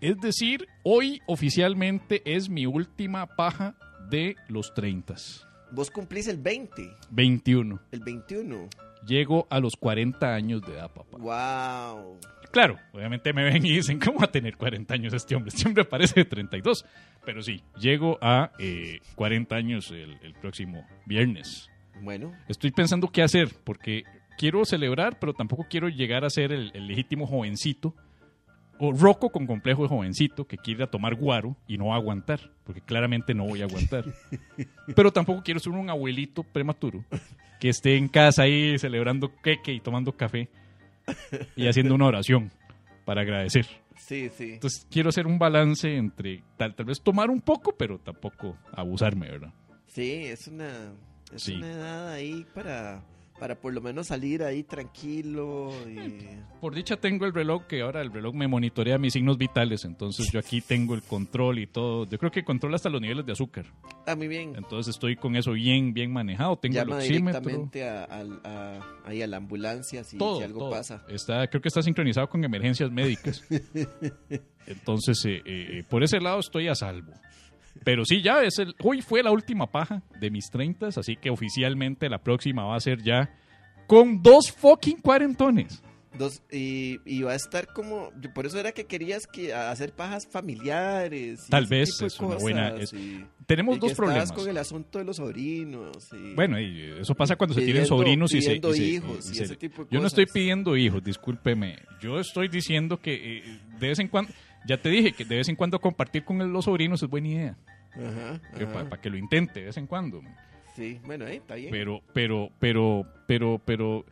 [0.00, 3.76] es decir, hoy oficialmente es mi última paja
[4.10, 5.14] de los 30.
[5.74, 7.80] Vos cumplís el 20, 21.
[7.90, 8.68] el 21.
[9.04, 11.18] Llego a los 40 años de edad, papá.
[11.18, 12.20] Wow.
[12.52, 15.50] Claro, obviamente me ven y dicen, ¿cómo va a tener 40 años este hombre?
[15.52, 16.86] Este hombre parece de 32.
[17.24, 21.68] Pero sí, llego a eh, 40 años el, el próximo viernes.
[22.00, 24.04] Bueno, Estoy pensando qué hacer, porque
[24.38, 27.96] quiero celebrar, pero tampoco quiero llegar a ser el, el legítimo jovencito
[28.78, 31.94] O Rocco con complejo de jovencito que quiere ir a tomar guaro y no va
[31.94, 34.04] a aguantar, porque claramente no voy a aguantar.
[34.96, 37.04] Pero tampoco quiero ser un abuelito prematuro
[37.60, 40.48] que esté en casa ahí celebrando queque y tomando café
[41.56, 42.50] y haciendo una oración
[43.04, 43.66] para agradecer.
[43.96, 44.54] Sí, sí.
[44.54, 49.30] Entonces quiero hacer un balance entre tal, tal vez tomar un poco, pero tampoco abusarme,
[49.30, 49.52] ¿verdad?
[49.86, 50.92] Sí, es una,
[51.32, 51.54] es Sí.
[51.54, 53.02] una edad ahí para,
[53.44, 55.70] para por lo menos salir ahí tranquilo.
[55.86, 56.18] Y...
[56.62, 60.32] Por dicha tengo el reloj que ahora el reloj me monitorea mis signos vitales, entonces
[60.32, 62.06] yo aquí tengo el control y todo.
[62.06, 63.66] Yo creo que controla hasta los niveles de azúcar.
[64.06, 64.54] Ah, muy bien.
[64.56, 66.56] Entonces estoy con eso bien, bien manejado.
[66.56, 67.40] Tengo Llama el oxímetro.
[67.42, 70.70] directamente a, al- a- ahí a la ambulancia si, todo, si algo todo.
[70.70, 71.04] pasa.
[71.10, 73.44] Está, creo que está sincronizado con emergencias médicas.
[74.66, 77.12] Entonces, eh, eh, por ese lado estoy a salvo.
[77.84, 78.74] Pero sí, ya es el.
[78.82, 82.80] Hoy fue la última paja de mis 30, así que oficialmente la próxima va a
[82.80, 83.30] ser ya
[83.86, 85.82] con dos fucking cuarentones.
[86.16, 88.10] Dos, y, y va a estar como.
[88.20, 91.40] yo Por eso era que querías que hacer pajas familiares.
[91.46, 94.32] y Tal vez es una buena- es- y- Tenemos y dos problemas.
[94.32, 96.08] con el asunto de los sobrinos.
[96.34, 99.84] Bueno, y eso pasa cuando se tienen sobrinos y se, se- hijos se- ese tipo
[99.84, 101.76] de Yo no estoy pidiendo hijos, discúlpeme.
[102.00, 104.32] Yo estoy diciendo que eh, de vez en cuando,
[104.66, 107.56] ya te dije que de vez en cuando compartir con los sobrinos es buena idea.
[107.92, 108.40] Ajá,
[108.88, 110.20] Para que lo intente de vez en cuando.
[110.74, 111.70] Sí, bueno, eh, está bien.
[111.70, 114.04] Pero, pero, pero, pero, pero.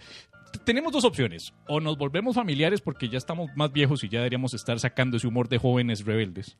[0.64, 1.52] Tenemos dos opciones.
[1.66, 5.26] O nos volvemos familiares porque ya estamos más viejos y ya deberíamos estar sacando ese
[5.26, 6.56] humor de jóvenes rebeldes.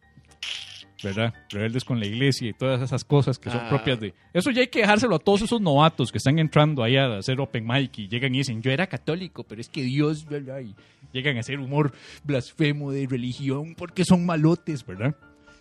[1.03, 1.35] ¿Verdad?
[1.51, 3.69] Rebeldes con la iglesia y todas esas cosas que son Ah.
[3.69, 4.15] propias de.
[4.33, 7.41] Eso ya hay que dejárselo a todos esos novatos que están entrando ahí a hacer
[7.41, 10.61] open mic y llegan y dicen: Yo era católico, pero es que Dios, ¿verdad?
[10.61, 10.75] Y
[11.13, 11.93] llegan a hacer humor
[12.25, 15.15] blasfemo de religión porque son malotes, ¿verdad?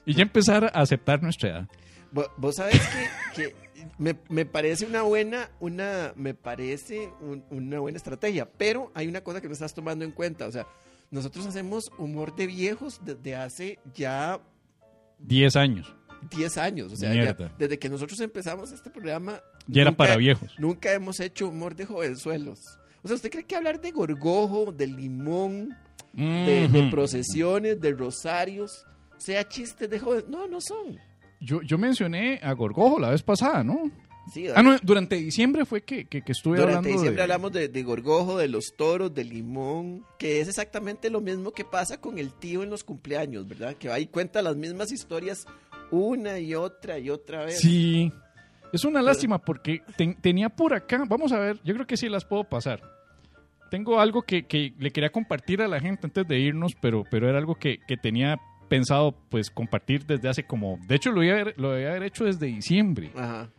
[0.06, 1.68] Y ya empezar a aceptar nuestra edad.
[2.14, 2.80] Vo- Vos sabés
[3.36, 3.56] que, que
[3.98, 9.22] me, me parece una buena, una, me parece un- una buena estrategia, pero hay una
[9.22, 10.68] cosa que no estás tomando en cuenta, o sea,
[11.10, 14.40] nosotros hacemos humor de viejos desde hace ya
[15.24, 15.96] 10 años.
[16.30, 19.42] 10 años, o sea, ya- desde que nosotros empezamos este programa...
[19.68, 20.54] Ya era nunca- para viejos.
[20.60, 22.60] Nunca hemos hecho humor de jovenzuelos.
[23.02, 25.76] O sea, ¿usted cree que hablar de gorgojo, de limón,
[26.14, 28.86] de, de procesiones, de rosarios,
[29.18, 30.28] sea chistes de jóvenes?
[30.30, 31.00] No, no son.
[31.40, 33.90] Yo, yo mencioné a Gorgojo la vez pasada, ¿no?
[34.32, 37.22] Sí, Ah, no, durante diciembre fue que, que, que estuve Durante hablando diciembre de...
[37.24, 41.66] hablamos de, de gorgojo, de los toros, de limón, que es exactamente lo mismo que
[41.66, 43.76] pasa con el tío en los cumpleaños, ¿verdad?
[43.76, 45.46] Que va y cuenta las mismas historias
[45.90, 47.60] una y otra y otra vez.
[47.60, 48.12] Sí,
[48.72, 52.08] es una lástima porque ten- tenía por acá, vamos a ver, yo creo que sí
[52.08, 52.82] las puedo pasar.
[53.70, 57.28] Tengo algo que, que le quería compartir a la gente antes de irnos, pero, pero
[57.30, 58.38] era algo que, que tenía
[58.70, 60.78] pensado pues compartir desde hace como...
[60.88, 63.50] De hecho, lo iba a haber, lo iba a haber hecho desde diciembre, Ajá,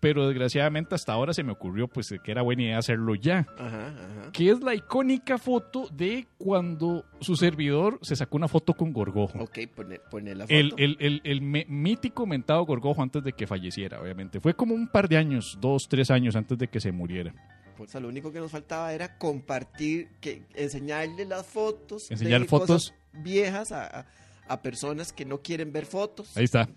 [0.00, 3.46] pero desgraciadamente hasta ahora se me ocurrió pues que era buena idea hacerlo ya.
[3.58, 4.32] ajá, ajá.
[4.32, 9.38] que es la icónica foto de cuando su servidor se sacó una foto con Gorgojo.
[9.40, 10.54] Ok, pone, pone la foto.
[10.54, 14.40] El, el- el- el mítico mentado Gorgojo antes de que falleciera, obviamente.
[14.40, 17.34] Fue como un par de años, dos, tres años antes de que se muriera.
[17.78, 22.10] O sea, lo único que nos faltaba era compartir, que enseñarle las fotos.
[22.10, 22.90] Enseñar fotos.
[22.90, 24.06] cosas viejas a, a-
[24.48, 26.36] a personas que no quieren ver fotos.
[26.36, 26.68] Ahí está.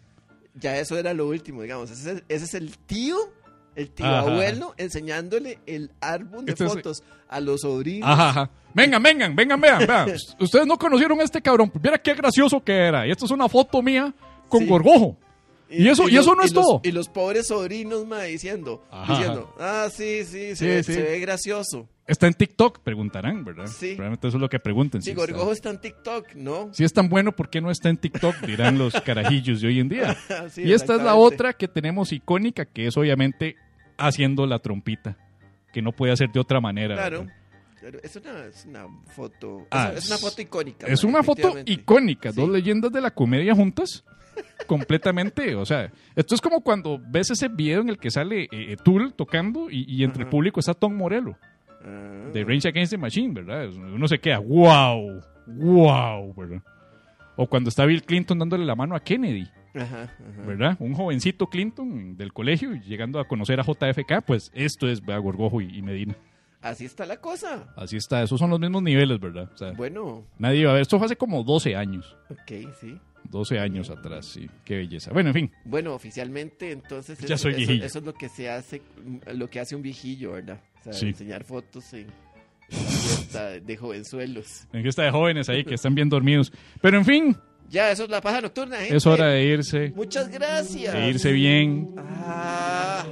[0.55, 1.89] Ya eso era lo último, digamos.
[1.91, 3.17] Ese es, ese es el tío,
[3.75, 4.19] el tío Ajá.
[4.19, 8.09] abuelo, enseñándole el álbum de Este es- fotos a los sobrinos.
[8.09, 8.49] Ajá, ajá.
[8.73, 10.11] Vengan, vengan, vengan, vean, vean.
[10.39, 11.71] Ustedes no conocieron a este cabrón.
[11.81, 13.07] Viera qué gracioso que era.
[13.07, 14.13] Y esta es una foto mía
[14.49, 14.67] con Sí.
[14.67, 15.17] Gorgojo.
[15.69, 16.81] Y eso- y eso no es todo.
[16.83, 19.13] Y los pobres sobrinos, ma, diciendo, Ajá.
[19.13, 20.93] diciendo, ah, sí, sí, se, Sí, ve, sí.
[20.93, 21.87] se ve gracioso.
[22.11, 23.67] Está en TikTok, preguntarán, ¿verdad?
[23.67, 23.93] Sí.
[23.95, 25.01] Probablemente eso es lo que pregunten.
[25.01, 26.69] Sí, si Gorgojo está- está en TikTok, ¿no?
[26.73, 28.35] Si es tan bueno, ¿por qué no está en TikTok?
[28.45, 30.17] Dirán los carajillos de hoy en día.
[30.49, 33.55] Sí, y esta es la otra que tenemos icónica, que es obviamente
[33.97, 35.17] haciendo la trompita,
[35.71, 36.95] que no puede hacer de otra manera.
[36.95, 37.27] Claro.
[37.81, 38.01] ¿verdad?
[38.03, 39.65] Es una, es una foto.
[39.71, 40.87] Ah, es una foto icónica.
[40.87, 42.41] Es una foto icónica, Sí.
[42.41, 44.03] dos leyendas de la comedia juntas,
[44.67, 48.75] completamente, o sea, esto es como cuando ves ese video en el que sale eh,
[48.83, 51.37] Tool tocando y, y entre el público está Tom Morello,
[51.83, 52.29] Ah.
[52.33, 53.69] de Rage Against the Machine, ¿verdad?
[53.69, 56.61] Uno se queda, wow, wow, ¿verdad?
[57.35, 60.41] O cuando está Bill Clinton dándole la mano a Kennedy, Ajá, ajá.
[60.45, 60.75] ¿verdad?
[60.79, 65.21] Un jovencito Clinton del colegio llegando a conocer a JFK, pues esto es ¿verdad?
[65.21, 66.15] Gorgojo y, y Medina.
[66.61, 67.73] Así está la cosa.
[67.75, 69.49] Así está, esos son los mismos niveles, ¿verdad?
[69.53, 72.15] O sea, Bueno, nadie va a ver, esto fue hace como 12 años.
[72.29, 72.99] ok, sí.
[73.23, 74.49] 12 años atrás, sí.
[74.65, 75.11] Qué belleza.
[75.13, 75.51] Bueno, en fin.
[75.63, 77.17] Bueno, oficialmente, entonces.
[77.19, 77.71] Ya eso, soy eso-.
[77.85, 78.81] Eso, es lo que se hace,
[79.33, 80.59] lo que hace un viejillo, ¿verdad?
[80.81, 81.07] O sea, Sí.
[81.07, 82.07] enseñar fotos en
[83.65, 84.65] de jovenzuelos.
[84.73, 86.51] En fiesta de jóvenes ahí que están bien dormidos.
[86.81, 87.37] Pero en fin,
[87.69, 88.95] Ya, eso es la paja nocturna, gente.
[88.97, 89.93] es hora de irse.
[89.95, 90.93] Muchas gracias.
[90.93, 91.89] De irse bien.
[91.97, 93.05] Ah,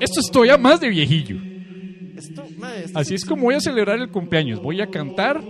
[0.00, 1.36] Esto es todavía más de viejillo.
[2.16, 4.60] esto, ma, esto Así es como voy a celebrar el cumpleaños.
[4.62, 5.40] Voy a cantar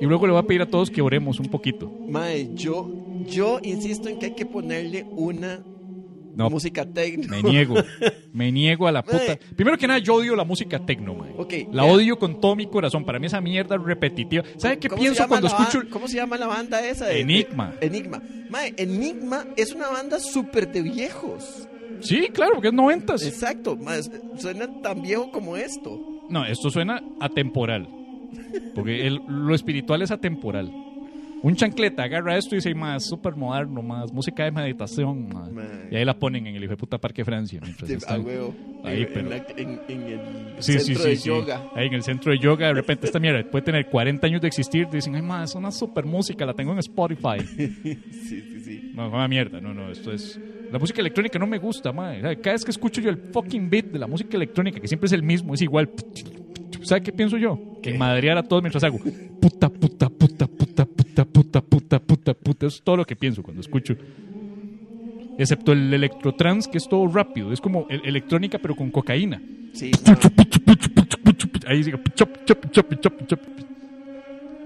[0.00, 1.88] y luego le voy a pedir a todos que oremos un poquito.
[2.08, 2.90] Mae, yo,
[3.26, 5.60] yo insisto en que hay que ponerle una
[6.34, 7.36] No, música técnica.
[7.36, 7.74] me niego.
[8.32, 9.18] Me niego a la puta.
[9.26, 9.36] Mae.
[9.56, 11.32] Primero que nada, yo odio la música tecno, mae.
[11.36, 13.04] Ok, La odio con todo mi corazón.
[13.04, 14.44] Para mí esa mierda es repetitiva.
[14.56, 17.06] ¿Sabe qué ¿Cómo se pienso cuando escucho ¿Cómo se llama la banda esa?
[17.06, 17.74] de- Enigma.
[17.80, 18.22] de- Enigma.
[18.48, 21.68] Mae, Enigma es una banda súper de viejos.
[22.00, 23.22] Sí, claro, porque es noventas.
[23.26, 23.76] Exacto.
[23.76, 24.00] mae,
[24.38, 26.00] suena tan viejo como esto.
[26.30, 27.88] No, esto suena atemporal.
[28.74, 30.72] Porque el- lo espiritual es atemporal.
[31.42, 35.28] Un chancleta agarra esto y dice, más súper moderno, más música de meditación.
[35.28, 35.48] ma".
[35.50, 35.88] Man.
[35.90, 37.60] Y ahí la ponen en el hijo de puta Parque Francia.
[37.88, 38.54] están a huevo.
[38.84, 40.20] ahí, en, pero- en el
[40.58, 41.28] Sí, sí, centro sí, de sí.
[41.28, 41.62] yoga.
[41.74, 44.48] Ahí en el centro de yoga, de repente esta mierda puede tener 40 años de
[44.48, 44.86] existir.
[44.92, 47.38] Dicen, ay, más, es una super música, la tengo en Spotify.
[48.10, 48.90] Sí, sí, sí.
[48.94, 50.38] No, una mierda, no, no, esto es...
[50.70, 52.20] La música electrónica no me gusta, madre.
[52.40, 55.12] Cada vez que escucho yo el fucking beat de la música electrónica, que siempre es
[55.12, 55.90] el mismo, es igual.
[56.82, 57.58] ¿Sabe qué pienso yo?
[57.82, 58.98] Que madrear a todos mientras hago
[59.40, 60.59] puta, puta, puta, puta,
[61.32, 62.66] puta, puta, puta, puta.
[62.66, 63.96] Eso es todo lo que pienso cuando escucho.
[65.38, 67.52] Excepto el electrotrans, que es todo rápido.
[67.52, 69.40] Es como el- electrónica, pero con cocaína.
[69.72, 69.90] Sí.
[71.66, 71.98] Ahí sigue.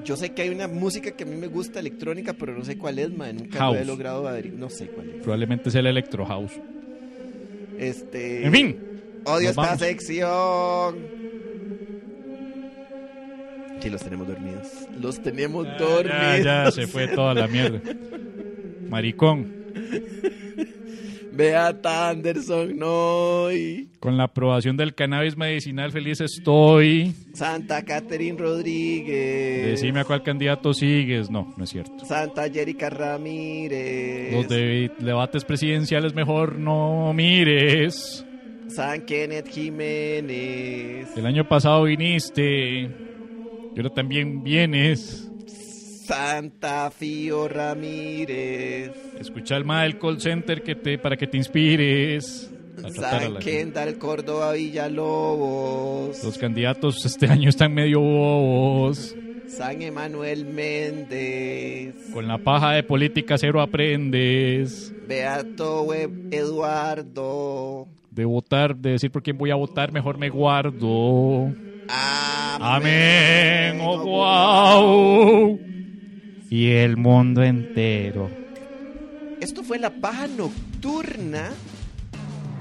[0.05, 2.77] Yo sé que hay una música que a mí me gusta electrónica, pero no sé
[2.77, 3.37] cuál es, man.
[3.37, 3.79] Nunca lo House.
[3.79, 4.31] he logrado.
[4.57, 5.17] No sé cuál es.
[5.23, 6.53] Probablemente sea el electro house.
[7.79, 8.45] Este.
[8.47, 8.77] En fin.
[9.25, 9.79] Odio esta vamos.
[9.79, 10.97] sección.
[13.85, 14.67] Sí, los tenemos dormidos.
[15.01, 16.45] Los tenemos Ya, dormidos.
[16.45, 17.81] ya, se fue toda la mierda.
[18.89, 19.53] Maricón.
[21.33, 23.51] Beata Anderson, no.
[23.53, 27.13] y Con la aprobación del cannabis medicinal feliz estoy.
[27.35, 29.67] Santa Catherine Rodríguez.
[29.67, 31.31] Decime a cuál candidato sigues.
[31.31, 32.05] No, no es cierto.
[32.05, 34.33] Santa Jerica Ramírez.
[34.33, 38.25] Los de- debates presidenciales mejor no mires.
[38.69, 41.09] San Kenneth Jiménez.
[41.17, 42.91] El año pasado viniste.
[43.75, 45.29] Y ahora también vienes.
[46.07, 48.93] Santa Fío Ramírez.
[49.19, 52.51] Escucha el mal del call center que te, para que te inspires.
[52.93, 56.23] San Kendall Córdoba Villalobos.
[56.23, 59.15] Los candidatos este año están medio bobos.
[59.49, 61.95] San Emanuel Méndez.
[62.13, 64.93] Con la paja de política cero aprendes.
[65.07, 67.87] Beato Web Eduardo.
[68.11, 71.53] De votar, de decir por quién voy a votar, mejor me guardo.
[71.89, 73.81] Amén.
[73.83, 75.61] Oh, wow.
[76.51, 78.31] Y el mundo entero.
[79.41, 81.51] Esto fue La Paja Nocturna.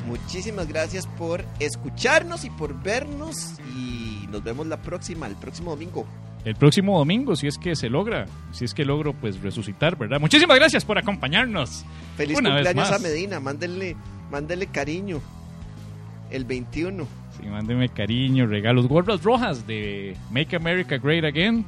[0.07, 3.59] Muchísimas gracias por escucharnos y por vernos.
[3.77, 6.05] Y nos vemos la próxima, el próximo domingo.
[6.43, 10.19] El próximo domingo, si es que se logra, si es que logro pues resucitar, ¿verdad?
[10.19, 11.85] Muchísimas gracias por acompañarnos.
[12.17, 12.99] Feliz Una vez cumpleaños a.
[12.99, 13.39] Medina.
[13.39, 13.95] Mándenle,
[14.29, 15.21] mándenle cariño.
[16.31, 17.22] El 21.
[17.37, 21.65] Sí, mándenme cariño, regalos, gorras rojas de Make America Great Again.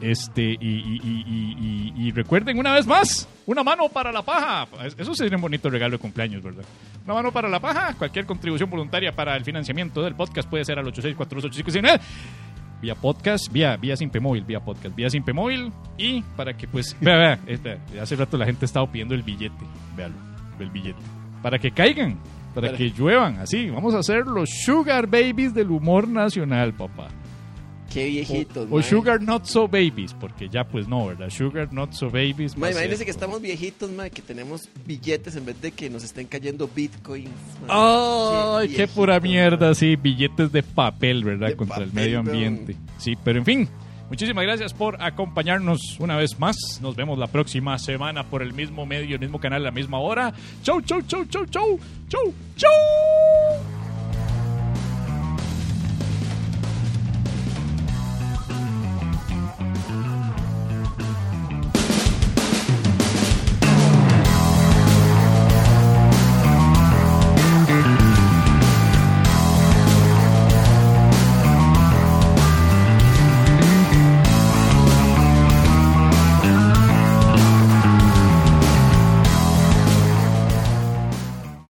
[0.00, 4.66] Este, y, recuerden una vez más, una mano para la paja.
[4.98, 6.64] Eso sería un bonito regalo de cumpleaños, ¿verdad?
[7.04, 7.94] Una mano para la paja.
[7.94, 12.00] Cualquier contribución voluntaria para el financiamiento del podcast puede ser al 86428569.
[12.82, 15.72] Vía podcast, vía, vía Simpemóvil, vía podcast, vía Simpemóvil.
[15.96, 19.64] Y para que, pues, vea, vea, esta- hace rato la gente estaba pidiendo el billete.
[19.96, 20.14] Véalo,
[20.60, 21.00] el billete.
[21.42, 22.18] Para que caigan,
[22.60, 23.70] para que lluevan, así.
[23.70, 27.08] Vamos a hacer los Sugar Babies del humor nacional, papá.
[27.92, 28.68] Qué viejitos.
[28.70, 28.82] O, o.
[28.82, 31.30] Sugar Not So Babies, porque ya pues no, ¿verdad?
[31.30, 32.56] Sugar Not So Babies.
[32.56, 36.26] Ma, imagínense que estamos viejitos, ma, que tenemos billetes en vez de que nos estén
[36.26, 37.30] cayendo bitcoins.
[37.66, 38.58] ma.
[38.58, 39.74] ¡Ay, qué, viejito, pura mierda!
[39.74, 41.48] Sí, billetes de papel, ¿verdad?
[41.48, 42.28] De Contra el papel, medio weón.
[42.28, 42.76] ambiente.
[42.98, 43.68] Sí, pero en fin.
[44.08, 46.56] Muchísimas gracias por acompañarnos una vez más.
[46.80, 50.32] Nos vemos la próxima semana por el mismo medio, el mismo canal, la misma hora.
[50.62, 51.78] Chau, chau, chau, chau, chau,
[52.08, 53.85] chau, chau.